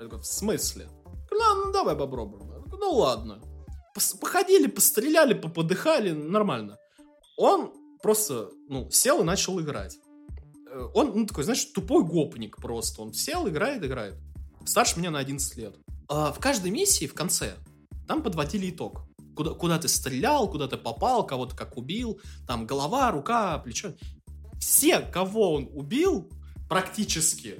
[0.00, 0.88] Я такой, в смысле?
[1.30, 2.64] Ну, ну давай попробуем.
[2.64, 3.40] Такой, ну ладно.
[4.20, 6.78] Походили, постреляли, поподыхали, нормально.
[7.36, 9.98] Он просто, ну, сел и начал играть.
[10.74, 13.02] Э, Он, ну, такой, знаешь, тупой гопник просто.
[13.02, 14.16] Он сел, играет, играет.
[14.64, 15.76] Старше меня на 11 лет.
[16.08, 17.54] А в каждой миссии в конце
[18.08, 19.06] там подводили итог.
[19.36, 22.20] Куда, куда ты стрелял, куда ты попал, кого-то как убил.
[22.46, 23.94] Там голова, рука, плечо.
[24.60, 26.30] Все, кого он убил,
[26.68, 27.56] практически,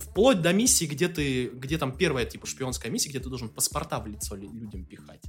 [0.00, 3.98] вплоть до миссии, где ты, где там первая, типа, шпионская миссия, где ты должен паспорта
[4.00, 5.22] в лицо ли- людям пихать.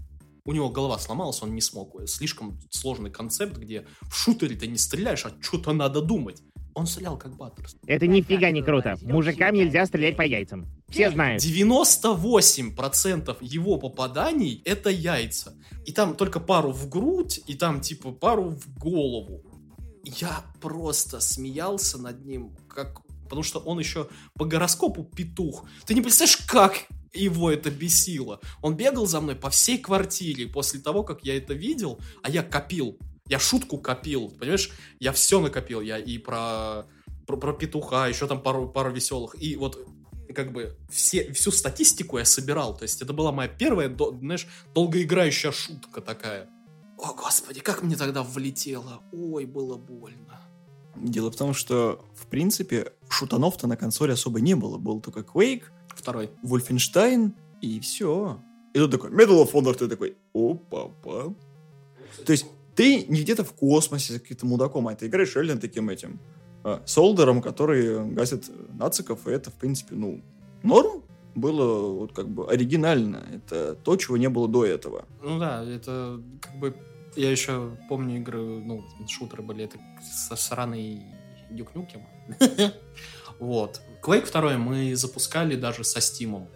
[0.45, 1.95] У него голова сломалась, он не смог.
[2.07, 6.41] Слишком сложный концепт, где в шутере ты не стреляешь, а что-то надо думать.
[6.73, 7.75] Он стрелял как Баттерс.
[7.85, 8.97] Это нифига не круто.
[9.01, 10.65] Мужикам нельзя стрелять по яйцам.
[10.89, 11.43] Все знают.
[11.43, 15.53] 98% его попаданий это яйца.
[15.85, 19.43] И там только пару в грудь, и там типа пару в голову.
[20.03, 23.01] Я просто смеялся над ним, как...
[23.23, 25.65] потому что он еще по гороскопу петух.
[25.85, 28.39] Ты не представляешь, как его это бесило.
[28.61, 32.43] Он бегал за мной по всей квартире после того, как я это видел, а я
[32.43, 32.97] копил.
[33.27, 34.71] Я шутку копил, понимаешь?
[34.99, 35.81] Я все накопил.
[35.81, 36.85] Я и про,
[37.25, 39.41] про, про петуха, еще там пару, пару веселых.
[39.41, 39.87] И вот
[40.33, 42.75] как бы все, всю статистику я собирал.
[42.75, 46.49] То есть это была моя первая, до- знаешь, долгоиграющая шутка такая.
[46.97, 49.01] О, господи, как мне тогда влетело.
[49.11, 50.41] Ой, было больно.
[50.95, 54.77] Дело в том, что, в принципе, шутанов-то на консоли особо не было.
[54.77, 55.63] Был только Quake,
[55.95, 56.29] Второй.
[56.43, 58.39] Wolfenstein и все.
[58.73, 61.35] И тут такой Medal of Honor, ты такой, о, папа.
[62.25, 65.89] То есть ты не где-то в космосе с каким-то мудаком, а ты играешь реально таким
[65.89, 66.19] этим
[66.63, 70.21] а, солдером, который гасит нациков, и это, в принципе, ну,
[70.63, 71.03] норм.
[71.33, 73.23] Было вот как бы оригинально.
[73.33, 75.05] Это то, чего не было до этого.
[75.23, 76.75] Ну да, это как бы...
[77.15, 81.01] Я еще помню игры, ну, шутеры были, это со сраной
[81.49, 82.01] Nukem.
[83.39, 83.81] Вот.
[84.01, 86.47] Quake 2 мы запускали даже со Steam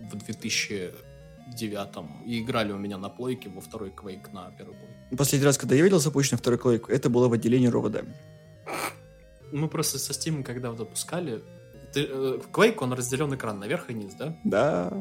[0.00, 1.88] в 2009
[2.26, 5.16] и играли у меня на плойке во второй Quake на первый плойке.
[5.16, 8.04] Последний раз, когда я видел запущенный второй Quake, это было в отделении ровода.
[9.52, 11.42] Мы просто со Steam, когда запускали,
[11.92, 14.36] ты, э, Quake, он разделен экран наверх и низ, да?
[14.44, 14.92] Да.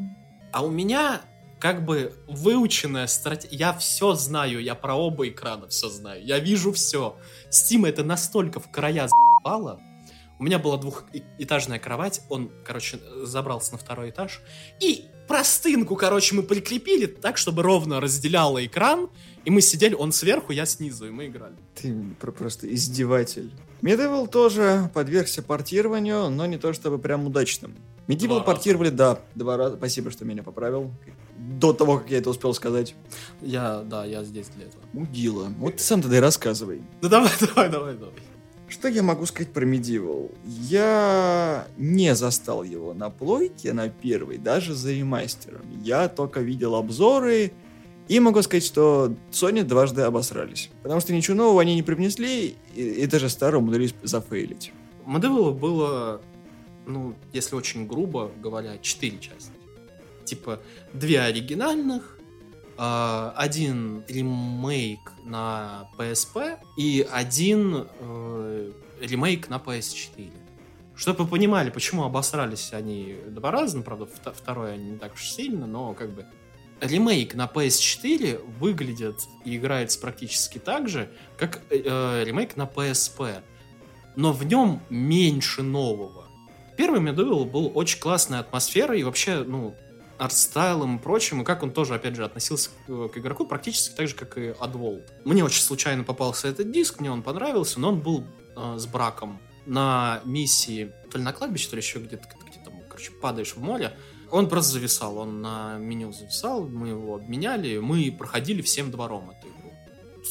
[0.52, 1.22] А у меня
[1.60, 3.58] как бы выученная стратегия.
[3.58, 6.24] Я все знаю, я про оба экрана все знаю.
[6.24, 7.18] Я вижу все.
[7.50, 9.80] Steam это настолько в края за***ало.
[10.40, 14.42] У меня была двухэтажная кровать, он, короче, забрался на второй этаж.
[14.80, 19.10] И простынку, короче, мы прикрепили так, чтобы ровно разделяло экран.
[19.46, 21.56] И мы сидели, он сверху, я снизу, и мы играли.
[21.76, 23.52] Ты про- просто издеватель.
[23.82, 27.76] Medieval тоже подвергся портированию, но не то чтобы прям удачным.
[28.08, 28.46] Medieval Два раза.
[28.46, 29.76] портировали, да, два раза.
[29.78, 30.92] Спасибо, что меня поправил.
[31.38, 32.96] До того, как я это успел сказать.
[33.42, 34.84] Я, да, я здесь для этого.
[34.94, 35.46] Мудила.
[35.58, 36.82] Вот ты сам тогда и рассказывай.
[37.02, 38.14] Да давай, давай, давай, давай.
[38.70, 40.32] Что я могу сказать про Medieval?
[40.46, 45.62] Я не застал его на плойке, на первой, даже за ремастером.
[45.84, 47.52] Я только видел обзоры,
[48.08, 50.70] и могу сказать, что Sony дважды обосрались.
[50.84, 54.72] Потому что ничего нового они не привнесли, и, и даже старое умудрились зафейлить.
[55.06, 56.22] Медевила было,
[56.86, 59.52] ну, если очень грубо говоря, четыре части.
[60.26, 60.60] Типа,
[60.94, 62.19] две оригинальных,
[62.82, 68.72] а, один ремейк на PSP и один э,
[69.02, 70.32] ремейк на PS4.
[70.96, 75.14] Чтобы вы понимали, почему обосрались они два раза, ну, правда, вто- второй они не так
[75.16, 76.26] уж сильно, но как бы
[76.80, 83.44] ремейк на PS4 выглядит и играется практически так же, как э, э, ремейк на PSP
[84.16, 86.26] но в нем меньше нового.
[86.78, 89.76] Первый Медуэл был очень классной атмосферой и вообще, ну,
[90.20, 94.08] артстайлом и прочим, и как он тоже, опять же, относился к, к игроку практически так
[94.08, 95.02] же, как и Adwall.
[95.26, 99.40] Мне очень случайно попался этот диск, мне он понравился, но он был э, с браком
[99.66, 103.62] на миссии, то ли на кладбище, то ли еще где-то, где там, короче, падаешь в
[103.62, 103.98] море.
[104.30, 109.48] Он просто зависал, он на меню зависал, мы его обменяли, мы проходили всем двором эту
[109.48, 109.74] игру.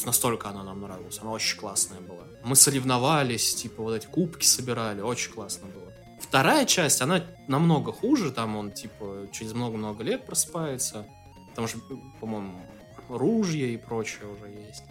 [0.04, 2.24] Настолько она нам нравилась, она очень классная была.
[2.44, 5.87] Мы соревновались, типа вот эти кубки собирали, очень классно было.
[6.28, 11.06] Вторая часть, она намного хуже, там он типа через много-много лет просыпается.
[11.54, 11.78] Там же,
[12.20, 12.60] по-моему,
[13.08, 14.82] ружья и прочее уже есть.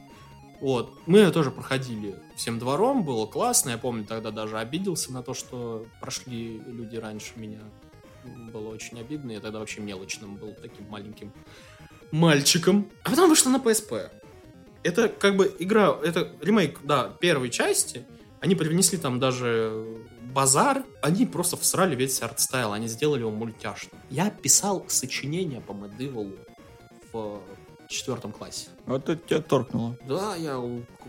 [0.59, 5.21] Вот, мы ее тоже проходили всем двором, было классно, я помню, тогда даже обиделся на
[5.21, 7.61] то, что прошли люди раньше меня.
[8.51, 11.31] Было очень обидно, я тогда вообще мелочным был таким маленьким
[12.11, 12.89] мальчиком.
[13.03, 14.09] А потом вышла на PSP.
[14.81, 18.07] Это как бы игра, это ремейк, да, первой части.
[18.39, 19.85] Они привнесли там даже
[20.33, 20.83] базар.
[21.01, 23.99] Они просто всрали весь артстайл, они сделали его мультяшным.
[24.09, 26.35] Я писал сочинение по Медивалу
[27.11, 27.41] в
[27.87, 28.69] четвертом классе.
[28.85, 29.97] Вот это тебя торкнуло.
[30.05, 30.61] Да, я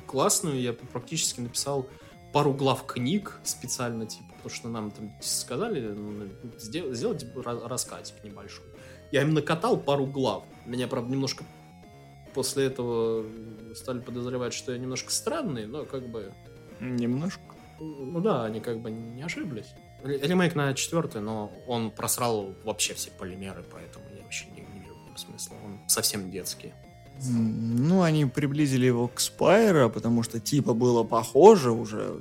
[0.06, 1.88] классную, я практически написал
[2.32, 6.28] пару глав книг специально, типа, потому что нам там сказали ну,
[6.58, 8.64] сдел- сделать ра- рассказик небольшой.
[9.10, 10.44] Я им накатал пару глав.
[10.66, 11.44] Меня, правда, немножко
[12.34, 13.24] после этого
[13.74, 16.32] стали подозревать, что я немножко странный, но как бы...
[16.80, 17.40] Немножко.
[17.80, 19.74] Ну да, они как бы не ошиблись.
[20.02, 24.80] Ре- Ремейк на четвертый, но он просрал вообще все полимеры, поэтому я вообще не, не
[24.80, 25.54] вижу в смысла.
[25.64, 26.72] Он совсем детский.
[27.30, 32.20] Ну, они приблизили его к Спайра, потому что типа было похоже уже,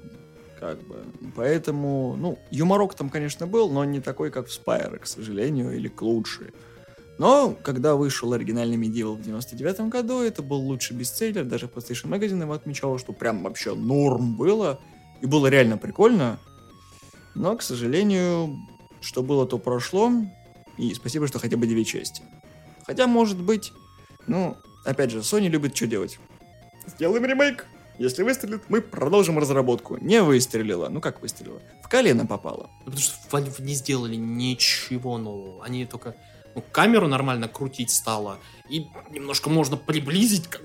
[0.60, 1.04] как бы.
[1.36, 5.88] Поэтому, ну, юморок там, конечно, был, но не такой, как в Спайре, к сожалению, или
[5.88, 6.52] к лучше.
[7.20, 12.42] Но, когда вышел оригинальный Medieval в 99 году, это был лучший бестселлер, даже PlayStation Magazine
[12.42, 14.80] его отмечал, что прям вообще норм было,
[15.22, 16.40] и было реально прикольно.
[17.36, 18.58] Но, к сожалению,
[19.02, 20.12] что было, то прошло,
[20.78, 22.24] и спасибо, что хотя бы две части.
[22.86, 23.74] Хотя, может быть,
[24.28, 26.20] ну, опять же, Sony любит что делать?
[26.86, 27.66] Сделаем ремейк.
[28.00, 29.98] Если выстрелит, мы продолжим разработку.
[29.98, 30.88] Не выстрелила.
[30.88, 31.60] Ну как выстрелила?
[31.84, 32.70] В колено попала.
[32.86, 35.66] Ну, Потому что Valve не сделали ничего нового.
[35.66, 36.16] Они только
[36.54, 38.40] ну, камеру нормально крутить стало,
[38.70, 40.48] и немножко можно приблизить.
[40.48, 40.62] как-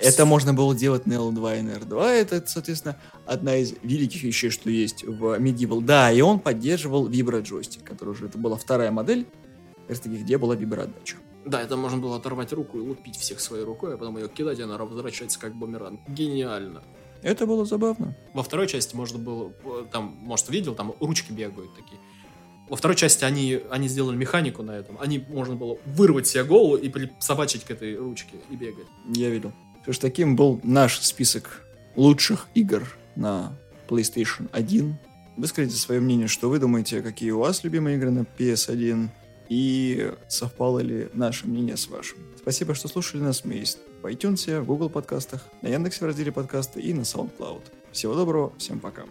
[0.00, 2.04] Это можно было делать на L2 и на R2.
[2.06, 2.96] Это, соответственно,
[3.26, 5.80] одна из великих вещей, что есть в Medieval.
[5.82, 9.26] Да, и он поддерживал вибро-джойстик, который уже, это была вторая модель,
[9.88, 11.16] где была виброотдача.
[11.44, 14.58] Да, это можно было оторвать руку и лупить всех своей рукой, а потом ее кидать,
[14.58, 16.00] и она возвращается как бумеранг.
[16.08, 16.82] Гениально.
[17.22, 18.16] Это было забавно.
[18.34, 21.98] Во второй части можно было, э, там, может, видел, там ручки бегают такие.
[22.68, 24.98] Во второй части они, они сделали механику на этом.
[25.00, 28.86] Они, можно было вырвать себе голову и присобачить к этой ручке и бегать.
[29.06, 29.52] Я видел.
[29.88, 31.62] Что ж, таким был наш список
[31.96, 32.86] лучших игр
[33.16, 33.56] на
[33.88, 34.94] PlayStation 1.
[35.38, 39.08] Выскажите свое мнение, что вы думаете, какие у вас любимые игры на PS1,
[39.48, 42.18] и совпало ли наше мнение с вашим.
[42.36, 43.46] Спасибо, что слушали нас.
[43.46, 47.62] Мы есть в iTunes, в Google подкастах, на Яндексе в разделе подкасты и на SoundCloud.
[47.90, 49.04] Всего доброго, всем пока.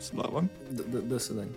[0.00, 0.48] Слава.
[0.70, 1.52] До свидания.